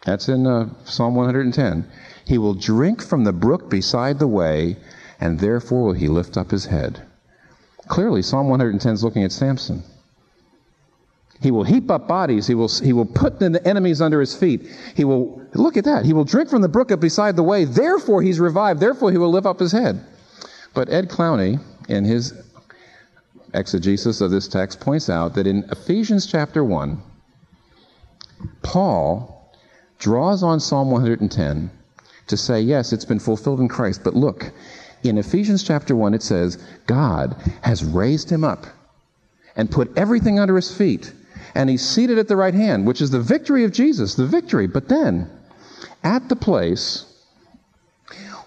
[0.04, 1.90] That's in uh, Psalm 110.
[2.26, 4.76] He will drink from the brook beside the way,
[5.20, 7.02] and therefore will he lift up his head.
[7.88, 9.82] Clearly, Psalm 110 is looking at Samson.
[11.40, 12.46] He will heap up bodies.
[12.46, 14.66] He will, he will put the enemies under his feet.
[14.94, 16.06] He will, look at that.
[16.06, 17.64] He will drink from the brook up beside the way.
[17.66, 18.80] Therefore, he's revived.
[18.80, 20.02] Therefore, he will lift up his head.
[20.72, 22.32] But Ed Clowney, in his
[23.52, 27.02] exegesis of this text, points out that in Ephesians chapter 1,
[28.62, 29.52] Paul
[29.98, 31.70] draws on Psalm 110
[32.26, 34.02] to say, yes, it's been fulfilled in Christ.
[34.04, 34.52] But look,
[35.02, 36.56] in Ephesians chapter 1, it says,
[36.86, 38.66] God has raised him up
[39.56, 41.12] and put everything under his feet
[41.54, 44.66] and he's seated at the right hand, which is the victory of Jesus, the victory.
[44.66, 45.30] But then,
[46.02, 47.06] at the place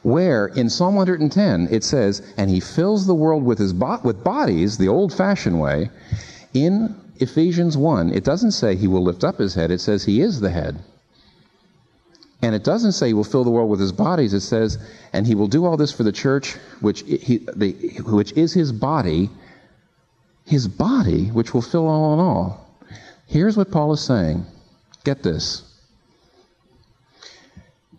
[0.04, 4.24] where in Psalm 110 it says, and he fills the world with his bo- with
[4.24, 5.90] bodies, the old-fashioned way,
[6.54, 10.22] in Ephesians 1, it doesn't say he will lift up his head, it says he
[10.22, 10.78] is the head.
[12.42, 14.34] And it doesn't say he will fill the world with his bodies.
[14.34, 14.78] It says,
[15.12, 17.72] and he will do all this for the church, which, he, the,
[18.06, 19.30] which is his body,
[20.46, 22.68] his body, which will fill all in all.
[23.26, 24.46] Here's what Paul is saying.
[25.04, 25.64] Get this.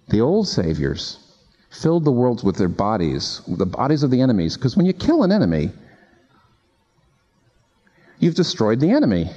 [0.08, 1.18] The old saviors
[1.70, 5.22] filled the world with their bodies, the bodies of the enemies, because when you kill
[5.22, 5.70] an enemy,
[8.18, 9.30] you've destroyed the enemy.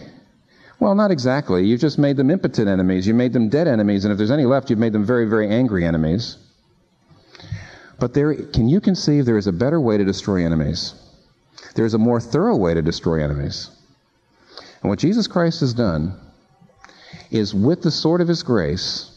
[0.81, 1.65] Well, not exactly.
[1.65, 3.07] You've just made them impotent enemies.
[3.07, 5.47] You made them dead enemies, and if there's any left, you've made them very, very
[5.47, 6.37] angry enemies.
[7.99, 10.95] But there, can you conceive there is a better way to destroy enemies?
[11.75, 13.69] there's a more thorough way to destroy enemies.
[14.81, 16.19] And what Jesus Christ has done
[17.29, 19.09] is with the sword of his grace,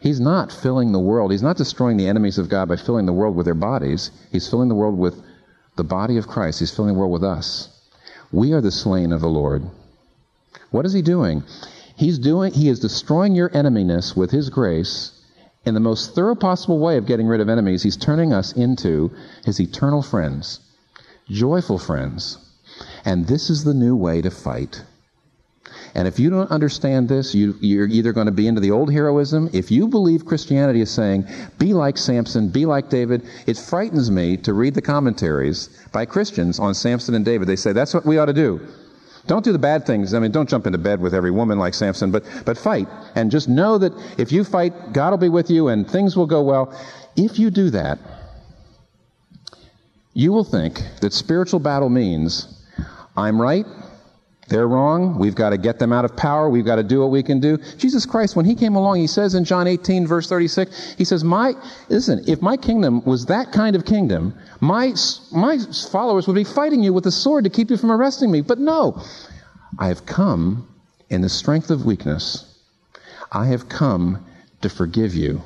[0.00, 3.12] he's not filling the world, he's not destroying the enemies of God by filling the
[3.12, 4.10] world with their bodies.
[4.32, 5.22] He's filling the world with
[5.76, 6.60] the body of Christ.
[6.60, 7.68] He's filling the world with us.
[8.32, 9.64] We are the slain of the Lord.
[10.74, 11.44] What is he doing?
[11.94, 15.12] He's doing he is destroying your enemyness with his grace
[15.64, 17.84] in the most thorough possible way of getting rid of enemies.
[17.84, 19.12] He's turning us into
[19.44, 20.58] his eternal friends,
[21.28, 22.38] joyful friends.
[23.04, 24.82] And this is the new way to fight.
[25.94, 28.92] And if you don't understand this, you, are either going to be into the old
[28.92, 29.50] heroism.
[29.52, 31.24] If you believe Christianity is saying,
[31.56, 36.58] be like Samson, be like David, it frightens me to read the commentaries by Christians
[36.58, 37.46] on Samson and David.
[37.46, 38.60] They say, that's what we ought to do.
[39.26, 40.12] Don't do the bad things.
[40.12, 42.88] I mean, don't jump into bed with every woman like Samson, but, but fight.
[43.14, 46.26] And just know that if you fight, God will be with you and things will
[46.26, 46.78] go well.
[47.16, 47.98] If you do that,
[50.12, 52.64] you will think that spiritual battle means
[53.16, 53.66] I'm right,
[54.48, 55.18] they're wrong.
[55.18, 56.50] We've got to get them out of power.
[56.50, 57.56] We've got to do what we can do.
[57.78, 61.24] Jesus Christ, when he came along, he says in John 18, verse 36, he says,
[61.24, 61.54] My,
[61.88, 64.94] listen, if my kingdom was that kind of kingdom, my,
[65.32, 65.58] my
[65.90, 68.42] followers would be fighting you with a sword to keep you from arresting me.
[68.42, 69.02] But no,
[69.78, 70.68] I have come
[71.08, 72.44] in the strength of weakness.
[73.32, 74.26] I have come
[74.60, 75.42] to forgive you.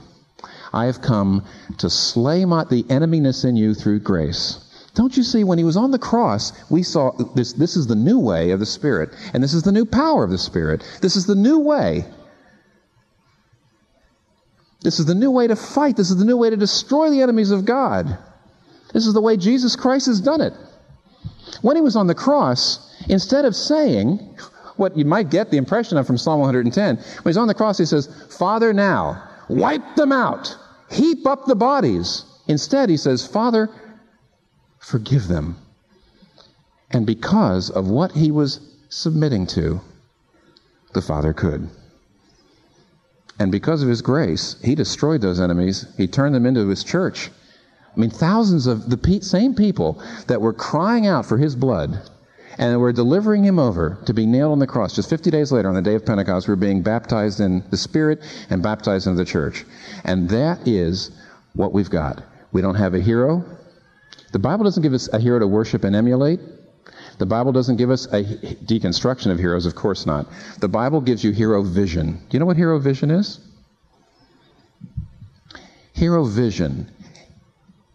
[0.72, 1.44] I have come
[1.78, 4.64] to slay my, the enemyness in you through grace.
[4.98, 7.94] Don't you see, when he was on the cross, we saw this, this is the
[7.94, 10.82] new way of the Spirit, and this is the new power of the Spirit.
[11.00, 12.04] This is the new way.
[14.80, 15.96] This is the new way to fight.
[15.96, 18.18] This is the new way to destroy the enemies of God.
[18.92, 20.52] This is the way Jesus Christ has done it.
[21.62, 24.18] When he was on the cross, instead of saying
[24.78, 27.78] what you might get the impression of from Psalm 110, when he's on the cross,
[27.78, 30.56] he says, Father, now, wipe them out,
[30.90, 32.24] heap up the bodies.
[32.48, 33.70] Instead, he says, Father,
[34.80, 35.56] forgive them.
[36.90, 39.80] And because of what he was submitting to,
[40.94, 41.68] the Father could.
[43.38, 45.86] And because of his grace, he destroyed those enemies.
[45.96, 47.30] He turned them into his church.
[47.94, 52.00] I mean, thousands of the same people that were crying out for his blood
[52.58, 54.94] and were delivering him over to be nailed on the cross.
[54.94, 57.76] Just 50 days later, on the day of Pentecost, we were being baptized in the
[57.76, 59.64] Spirit and baptized into the church.
[60.04, 61.12] And that is
[61.54, 62.22] what we've got.
[62.50, 63.44] We don't have a hero.
[64.32, 66.40] The Bible doesn't give us a hero to worship and emulate.
[67.18, 70.26] The Bible doesn't give us a deconstruction of heroes, of course not.
[70.60, 72.12] The Bible gives you hero vision.
[72.12, 73.40] Do you know what hero vision is?
[75.92, 76.90] Hero vision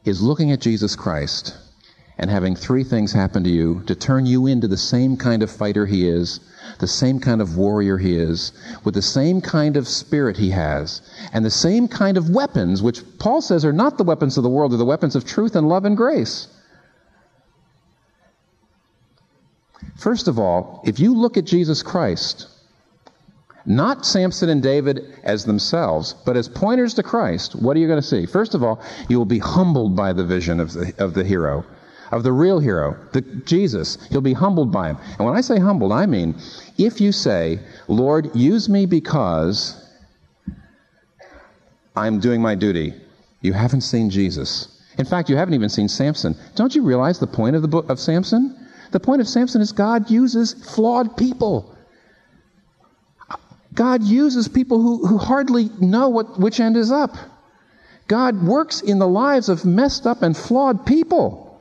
[0.03, 1.57] is looking at Jesus Christ
[2.17, 5.49] and having three things happen to you to turn you into the same kind of
[5.49, 6.39] fighter he is
[6.79, 8.51] the same kind of warrior he is,
[8.83, 13.01] with the same kind of spirit he has, and the same kind of weapons, which
[13.19, 15.67] Paul says are not the weapons of the world, they're the weapons of truth and
[15.67, 16.47] love and grace.
[19.97, 22.47] First of all, if you look at Jesus Christ,
[23.65, 28.01] not Samson and David as themselves, but as pointers to Christ, what are you going
[28.01, 28.25] to see?
[28.25, 31.65] First of all, you will be humbled by the vision of the, of the hero
[32.13, 33.97] of the real hero, the Jesus.
[34.11, 34.97] You'll be humbled by him.
[35.17, 36.35] And when I say humbled, I mean
[36.77, 39.79] if you say, Lord, use me because
[41.95, 42.93] I'm doing my duty,
[43.41, 44.69] you haven't seen Jesus.
[44.97, 46.35] In fact, you haven't even seen Samson.
[46.55, 48.55] Don't you realize the point of the book of Samson?
[48.91, 51.75] The point of Samson is God uses flawed people.
[53.73, 57.15] God uses people who, who hardly know what, which end is up.
[58.07, 61.52] God works in the lives of messed up and flawed people.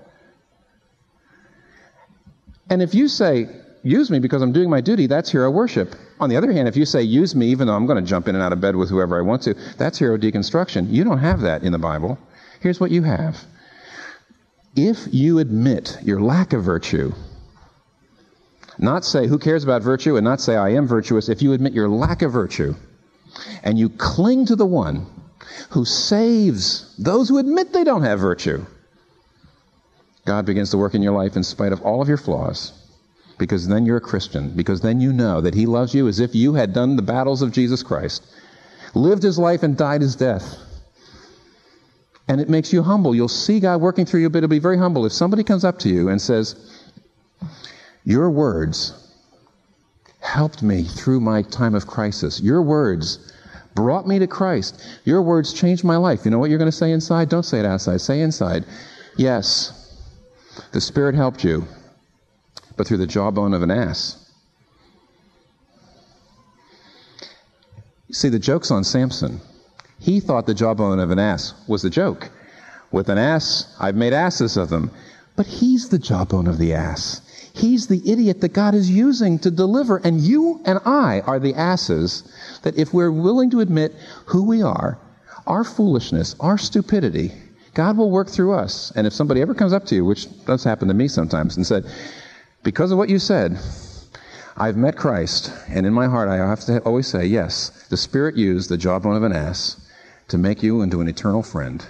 [2.72, 3.48] And if you say,
[3.82, 5.94] use me because I'm doing my duty, that's hero worship.
[6.20, 8.28] On the other hand, if you say, use me even though I'm going to jump
[8.28, 10.90] in and out of bed with whoever I want to, that's hero deconstruction.
[10.90, 12.16] You don't have that in the Bible.
[12.62, 13.36] Here's what you have.
[14.74, 17.12] If you admit your lack of virtue,
[18.78, 21.74] not say, who cares about virtue, and not say, I am virtuous, if you admit
[21.74, 22.74] your lack of virtue,
[23.62, 25.06] and you cling to the one
[25.68, 28.64] who saves those who admit they don't have virtue,
[30.24, 32.72] God begins to work in your life in spite of all of your flaws.
[33.38, 34.50] Because then you're a Christian.
[34.50, 37.42] Because then you know that He loves you as if you had done the battles
[37.42, 38.24] of Jesus Christ,
[38.94, 40.58] lived His life and died His death.
[42.28, 43.14] And it makes you humble.
[43.14, 45.04] You'll see God working through you, but it'll be very humble.
[45.06, 46.54] If somebody comes up to you and says,
[48.04, 48.98] Your words
[50.20, 52.40] helped me through my time of crisis.
[52.40, 53.32] Your words
[53.74, 54.82] brought me to Christ.
[55.04, 56.24] Your words changed my life.
[56.24, 57.28] You know what you're going to say inside?
[57.28, 58.00] Don't say it outside.
[58.00, 58.64] Say inside,
[59.16, 59.81] Yes,
[60.72, 61.66] the Spirit helped you,
[62.76, 64.18] but through the jawbone of an ass.
[68.10, 69.40] See, the joke's on Samson.
[69.98, 72.28] He thought the jawbone of an ass was a joke.
[72.90, 74.90] With an ass, I've made asses of them.
[75.34, 77.22] But he's the jawbone of the ass.
[77.54, 79.96] He's the idiot that God is using to deliver.
[79.98, 82.24] And you and I are the asses
[82.62, 83.94] that if we're willing to admit
[84.26, 84.98] who we are,
[85.46, 87.32] our foolishness, our stupidity,
[87.74, 88.92] God will work through us.
[88.96, 91.66] And if somebody ever comes up to you, which does happen to me sometimes, and
[91.66, 91.86] said,
[92.62, 93.58] Because of what you said,
[94.56, 98.36] I've met Christ, and in my heart I have to always say, Yes, the Spirit
[98.36, 99.88] used the jawbone of an ass
[100.28, 101.84] to make you into an eternal friend.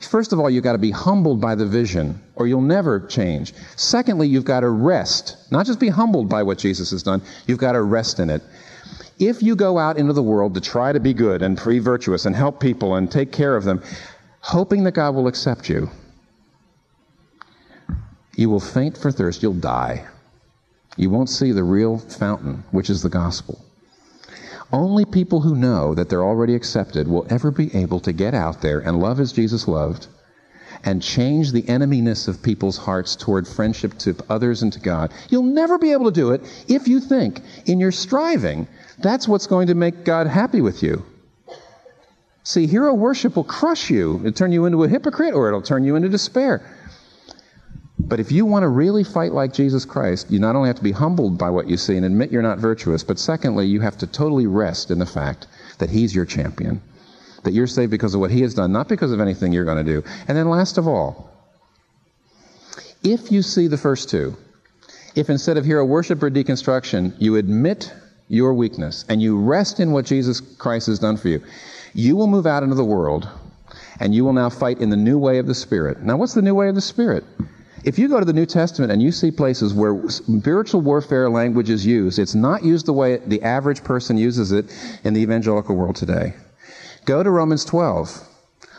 [0.00, 3.54] First of all, you've got to be humbled by the vision, or you'll never change.
[3.76, 5.36] Secondly, you've got to rest.
[5.50, 8.42] Not just be humbled by what Jesus has done, you've got to rest in it.
[9.18, 12.26] If you go out into the world to try to be good and be virtuous
[12.26, 13.82] and help people and take care of them,
[14.44, 15.88] hoping that God will accept you,
[18.36, 19.42] you will faint for thirst.
[19.42, 20.06] You'll die.
[20.98, 23.64] You won't see the real fountain, which is the gospel.
[24.70, 28.60] Only people who know that they're already accepted will ever be able to get out
[28.60, 30.08] there and love as Jesus loved
[30.84, 35.12] and change the eneminess of people's hearts toward friendship to others and to God.
[35.30, 38.68] You'll never be able to do it if you think in your striving
[38.98, 41.04] that's what's going to make God happy with you.
[42.44, 44.20] See, hero worship will crush you.
[44.20, 46.62] It'll turn you into a hypocrite or it'll turn you into despair.
[47.98, 50.82] But if you want to really fight like Jesus Christ, you not only have to
[50.82, 53.96] be humbled by what you see and admit you're not virtuous, but secondly, you have
[53.98, 55.46] to totally rest in the fact
[55.78, 56.82] that He's your champion,
[57.44, 59.84] that you're saved because of what He has done, not because of anything you're going
[59.84, 60.06] to do.
[60.28, 61.30] And then, last of all,
[63.02, 64.36] if you see the first two,
[65.14, 67.92] if instead of hero worship or deconstruction, you admit
[68.28, 71.42] your weakness and you rest in what Jesus Christ has done for you,
[71.94, 73.28] you will move out into the world
[74.00, 76.02] and you will now fight in the new way of the Spirit.
[76.02, 77.24] Now, what's the new way of the Spirit?
[77.84, 81.70] If you go to the New Testament and you see places where spiritual warfare language
[81.70, 84.74] is used, it's not used the way the average person uses it
[85.04, 86.34] in the evangelical world today.
[87.04, 88.26] Go to Romans 12,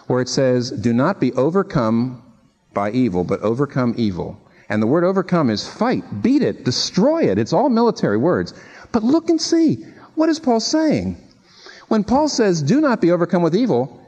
[0.07, 2.23] where it says, Do not be overcome
[2.73, 4.41] by evil, but overcome evil.
[4.69, 7.37] And the word overcome is fight, beat it, destroy it.
[7.37, 8.55] It's all military words.
[8.91, 9.85] But look and see.
[10.15, 11.17] What is Paul saying?
[11.87, 14.01] When Paul says, do not be overcome with evil,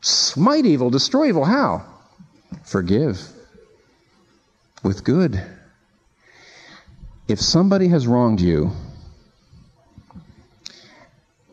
[0.00, 1.84] smite evil, destroy evil, how?
[2.64, 3.20] Forgive
[4.82, 5.42] with good.
[7.28, 8.72] If somebody has wronged you,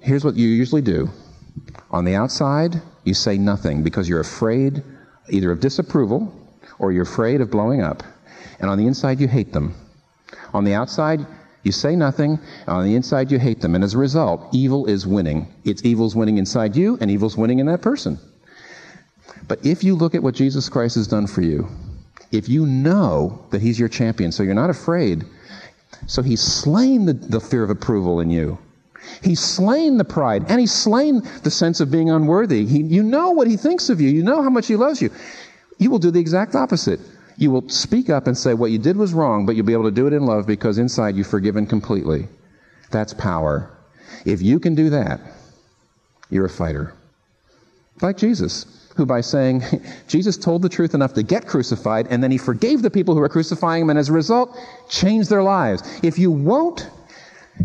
[0.02, 1.10] here's what you usually do.
[1.92, 4.84] On the outside, you say nothing because you're afraid
[5.30, 6.34] either of disapproval
[6.80, 8.04] or you're afraid of blowing up.
[8.60, 9.76] And on the inside, you hate them.
[10.54, 11.26] On the outside,
[11.68, 15.06] you say nothing, on the inside you hate them, and as a result, evil is
[15.06, 15.54] winning.
[15.66, 18.18] It's evil's winning inside you, and evil's winning in that person.
[19.48, 21.68] But if you look at what Jesus Christ has done for you,
[22.32, 25.26] if you know that He's your champion, so you're not afraid,
[26.08, 28.58] so He's slain the, the fear of approval in you.
[29.22, 32.66] He's slain the pride, and He's slain the sense of being unworthy.
[32.66, 35.12] He, you know what He thinks of you, you know how much He loves you.
[35.78, 37.00] You will do the exact opposite.
[37.38, 39.84] You will speak up and say what you did was wrong, but you'll be able
[39.84, 42.28] to do it in love because inside you've forgiven completely.
[42.90, 43.72] That's power.
[44.26, 45.22] If you can do that,
[46.32, 46.94] you're a fighter.
[48.02, 49.64] Like Jesus, who by saying,
[50.08, 53.22] Jesus told the truth enough to get crucified, and then he forgave the people who
[53.22, 54.58] were crucifying him, and as a result,
[54.90, 56.00] changed their lives.
[56.04, 56.90] If you won't,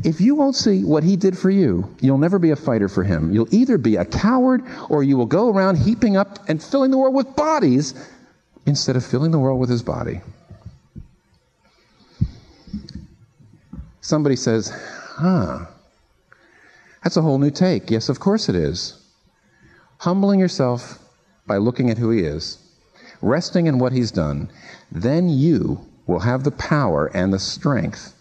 [0.05, 3.05] if you won't see what he did for you, you'll never be a fighter for
[3.05, 3.33] him.
[3.33, 6.99] You'll either be a coward or you will go around heaping up and filling the
[6.99, 7.95] world with bodies
[8.67, 10.21] instead of filling the world with his body.
[14.01, 14.73] Somebody says,
[15.17, 15.67] huh,
[17.03, 17.91] that's a whole new take.
[17.91, 19.01] Yes, of course it is.
[19.99, 20.99] Humbling yourself
[21.47, 22.59] by looking at who he is,
[23.21, 24.51] resting in what he's done,
[24.91, 28.15] then you will have the power and the strength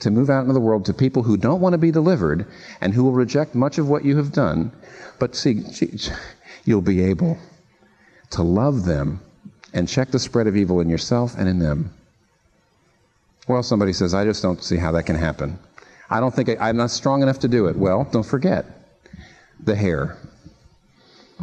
[0.00, 2.46] to move out into the world to people who don't want to be delivered
[2.80, 4.72] and who will reject much of what you have done.
[5.18, 5.62] But see,
[6.64, 7.38] you'll be able
[8.30, 9.20] to love them
[9.72, 11.92] and check the spread of evil in yourself and in them.
[13.48, 15.58] Well, somebody says, I just don't see how that can happen.
[16.10, 17.76] I don't think I, am not strong enough to do it.
[17.76, 18.66] Well, don't forget
[19.60, 20.16] the hair.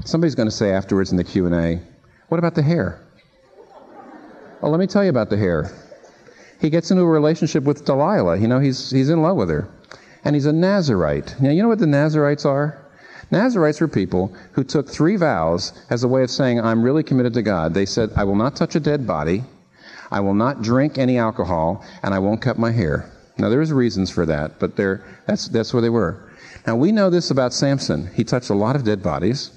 [0.06, 1.82] Somebody's going to say afterwards in the Q&A,
[2.30, 3.02] what about the hair?
[4.62, 5.72] Well, let me tell you about the hair.
[6.62, 8.38] He gets into a relationship with Delilah.
[8.38, 9.68] You know, he's, he's in love with her.
[10.24, 11.36] And he's a Nazarite.
[11.42, 12.78] Now, you know what the Nazarites are?
[13.32, 17.34] Nazarites were people who took three vows as a way of saying, I'm really committed
[17.36, 17.74] to God.
[17.74, 19.44] They said, I will not touch a dead body,
[20.12, 23.12] I will not drink any alcohol, and I won't cut my hair.
[23.38, 26.32] Now, there's reasons for that, but that's, that's where they were.
[26.66, 28.08] Now, we know this about Samson.
[28.14, 29.52] He touched a lot of dead bodies,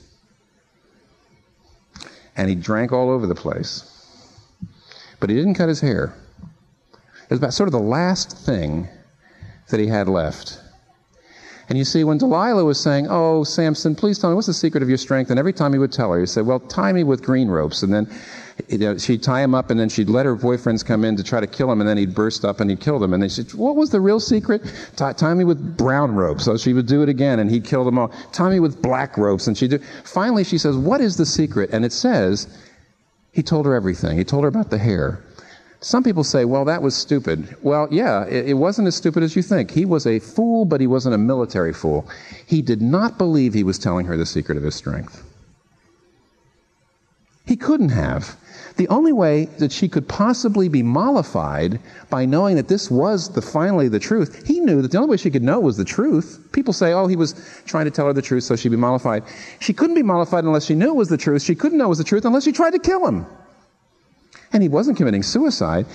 [2.36, 3.88] and he drank all over the place.
[5.18, 6.14] But he didn't cut his hair.
[7.24, 8.88] It was about sort of the last thing
[9.70, 10.60] that he had left.
[11.68, 14.82] And you see, when Delilah was saying, Oh, Samson, please tell me, what's the secret
[14.82, 15.30] of your strength?
[15.30, 17.82] And every time he would tell her, he said, Well, tie me with green ropes.
[17.82, 18.08] And then
[18.68, 21.22] you know, she'd tie him up, and then she'd let her boyfriends come in to
[21.22, 23.12] try to kill him, and then he'd burst up and he'd kill them.
[23.12, 24.62] And they said, What was the real secret?
[24.96, 26.44] Tie, tie me with brown ropes.
[26.44, 28.08] So she would do it again, and he'd kill them all.
[28.32, 29.46] Tie me with black ropes.
[29.46, 29.78] And she'd do.
[30.04, 31.70] Finally, she says, What is the secret?
[31.72, 32.48] And it says,
[33.32, 34.16] He told her everything.
[34.18, 35.22] He told her about the hair.
[35.82, 37.56] Some people say, well, that was stupid.
[37.60, 39.72] Well, yeah, it, it, wasn't as stupid as you think.
[39.72, 42.08] He was a fool, but he wasn't a military fool.
[42.46, 45.24] He did not believe he was telling her the secret of his strength.
[47.46, 48.36] He couldn't have.
[48.76, 51.80] The only way that she could possibly be mollified
[52.10, 55.16] by knowing that this was the finally the truth, he knew that the only way
[55.16, 56.38] she could know was the truth.
[56.52, 57.34] People say, oh, he was
[57.66, 59.24] trying to tell her the truth so she'd be mollified.
[59.58, 61.42] She couldn't be mollified unless she knew it was the truth.
[61.42, 63.26] She couldn't know it was the truth unless she tried to kill him.
[64.52, 65.86] And he wasn't committing suicide.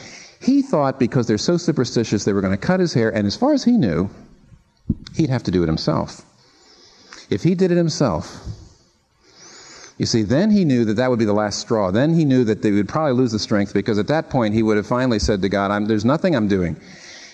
[0.42, 3.36] He thought because they're so superstitious they were going to cut his hair, and as
[3.36, 4.10] far as he knew,
[5.16, 6.22] he'd have to do it himself.
[7.30, 8.46] If he did it himself,
[9.98, 11.90] you see, then he knew that that would be the last straw.
[11.90, 14.62] Then he knew that they would probably lose the strength because at that point he
[14.62, 16.80] would have finally said to God, There's nothing I'm doing.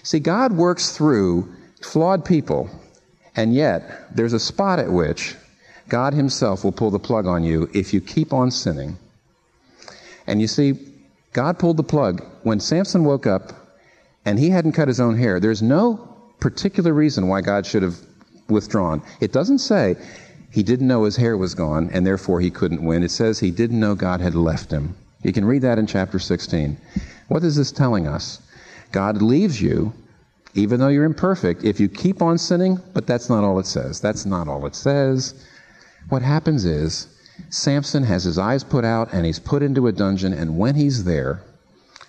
[0.04, 2.70] See, God works through flawed people,
[3.36, 5.36] and yet there's a spot at which
[5.90, 8.98] God Himself will pull the plug on you if you keep on sinning.
[10.26, 10.80] And you see,
[11.34, 13.54] God pulled the plug when Samson woke up
[14.26, 15.40] and he hadn't cut his own hair.
[15.40, 15.96] There's no
[16.40, 17.98] particular reason why God should have
[18.48, 19.02] withdrawn.
[19.20, 19.96] It doesn't say
[20.52, 23.04] he didn't know his hair was gone, and therefore he couldn't win.
[23.04, 24.96] It says he didn't know God had left him.
[25.24, 26.78] You can read that in chapter 16.
[27.30, 28.42] What is this telling us?
[28.92, 29.92] God leaves you,
[30.54, 34.00] even though you're imperfect, if you keep on sinning, but that's not all it says.
[34.00, 35.34] That's not all it says.
[36.10, 37.08] What happens is,
[37.50, 41.04] Samson has his eyes put out and he's put into a dungeon, and when he's
[41.04, 41.42] there,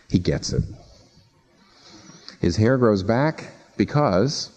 [0.08, 0.62] he gets it.
[2.40, 4.50] His hair grows back because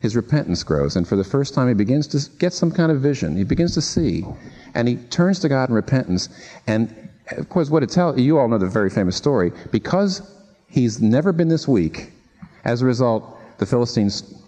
[0.00, 0.96] his repentance grows.
[0.96, 3.36] And for the first time, he begins to get some kind of vision.
[3.36, 4.26] He begins to see.
[4.74, 6.28] And he turns to God in repentance.
[6.66, 9.52] And of course, what it tells you all know the very famous story.
[9.72, 10.20] Because
[10.68, 12.12] he's never been this weak,
[12.64, 14.43] as a result, the Philistines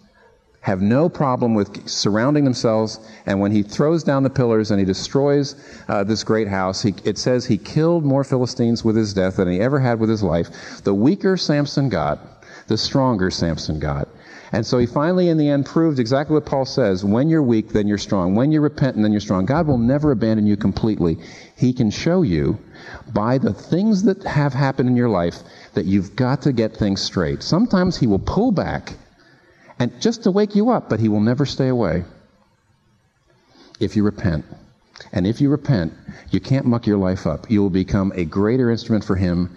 [0.67, 2.99] have no problem with surrounding themselves.
[3.25, 5.55] And when he throws down the pillars and he destroys
[5.87, 9.49] uh, this great house, he, it says he killed more Philistines with his death than
[9.49, 10.83] he ever had with his life.
[10.83, 12.19] The weaker Samson got,
[12.67, 14.09] the stronger Samson got.
[14.51, 17.69] And so he finally, in the end, proved exactly what Paul says when you're weak,
[17.69, 18.35] then you're strong.
[18.35, 19.47] When you're repentant, then you're strong.
[19.47, 21.17] God will never abandon you completely.
[21.57, 22.59] He can show you
[23.15, 25.45] by the things that have happened in your life
[25.75, 27.45] that you've got to get things straight.
[27.45, 28.95] Sometimes he will pull back
[29.79, 32.05] and just to wake you up, but he will never stay away
[33.79, 34.45] if you repent.
[35.13, 35.93] And if you repent,
[36.31, 37.51] you can't muck your life up.
[37.51, 39.57] You will become a greater instrument for him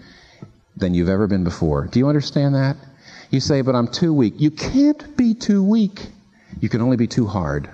[0.76, 1.86] than you've ever been before.
[1.86, 2.76] Do you understand that?
[3.30, 4.34] You say, but I'm too weak.
[4.38, 6.06] You can't be too weak.
[6.60, 7.70] You can only be too hard.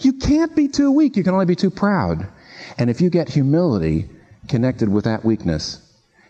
[0.00, 1.16] You can't be too weak.
[1.16, 2.26] You can only be too proud.
[2.78, 4.08] And if you get humility
[4.48, 5.80] connected with that weakness,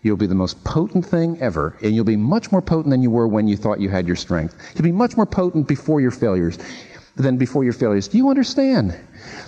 [0.07, 1.77] you'll be the most potent thing ever.
[1.83, 4.17] And you'll be much more potent than you were when you thought you had your
[4.17, 4.55] strength.
[4.75, 6.59] You'll be much more potent before your failures
[7.17, 8.09] than before your failures.
[8.09, 8.99] Do you understand?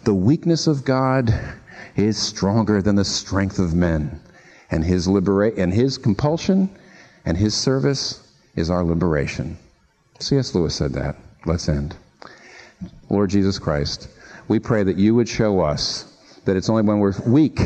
[0.04, 1.32] The weakness of God
[1.96, 4.20] is stronger than the strength of men.
[4.70, 6.68] And his libera- and his compulsion
[7.24, 9.56] and his service is our liberation.
[10.18, 10.54] C.S.
[10.54, 11.16] Lewis said that.
[11.46, 11.96] Let's end.
[13.08, 14.08] Lord Jesus Christ,
[14.48, 17.60] we pray that you would show us that it's only when we're weak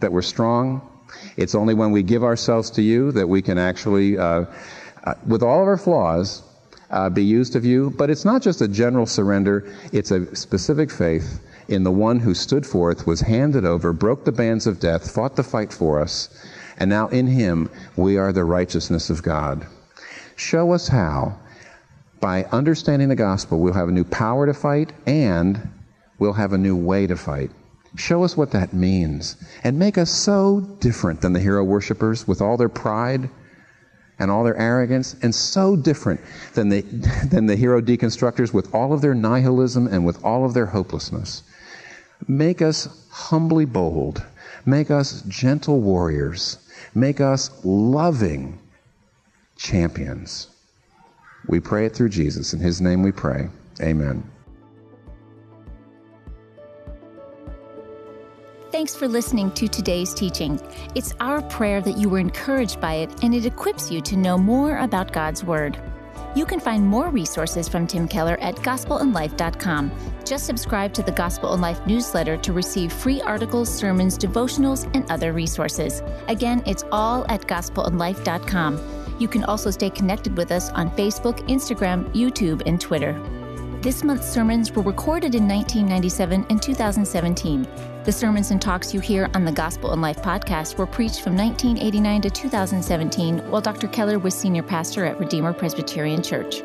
[0.00, 0.91] that we're strong.
[1.36, 4.44] It's only when we give ourselves to you that we can actually, uh,
[5.04, 6.42] uh, with all of our flaws,
[6.90, 7.90] uh, be used of you.
[7.90, 12.34] But it's not just a general surrender, it's a specific faith in the one who
[12.34, 16.28] stood forth, was handed over, broke the bands of death, fought the fight for us,
[16.78, 19.66] and now in him we are the righteousness of God.
[20.36, 21.38] Show us how.
[22.20, 25.68] By understanding the gospel, we'll have a new power to fight and
[26.18, 27.50] we'll have a new way to fight.
[27.96, 32.40] Show us what that means and make us so different than the hero worshippers with
[32.40, 33.28] all their pride
[34.18, 36.20] and all their arrogance, and so different
[36.54, 36.80] than the,
[37.30, 41.42] than the hero deconstructors with all of their nihilism and with all of their hopelessness.
[42.28, 44.24] Make us humbly bold.
[44.64, 46.58] Make us gentle warriors.
[46.94, 48.60] Make us loving
[49.56, 50.48] champions.
[51.48, 52.52] We pray it through Jesus.
[52.52, 53.48] In his name we pray.
[53.80, 54.22] Amen.
[58.72, 60.58] Thanks for listening to today's teaching.
[60.94, 64.38] It's our prayer that you were encouraged by it and it equips you to know
[64.38, 65.78] more about God's Word.
[66.34, 69.92] You can find more resources from Tim Keller at gospelinlife.com.
[70.24, 75.04] Just subscribe to the Gospel in Life newsletter to receive free articles, sermons, devotionals, and
[75.10, 76.02] other resources.
[76.28, 79.16] Again, it's all at gospelinlife.com.
[79.18, 83.20] You can also stay connected with us on Facebook, Instagram, YouTube, and Twitter.
[83.82, 87.66] This month's sermons were recorded in 1997 and 2017.
[88.04, 91.36] The sermons and talks you hear on the Gospel in Life podcast were preached from
[91.36, 93.86] 1989 to 2017 while Dr.
[93.86, 96.62] Keller was senior pastor at Redeemer Presbyterian Church.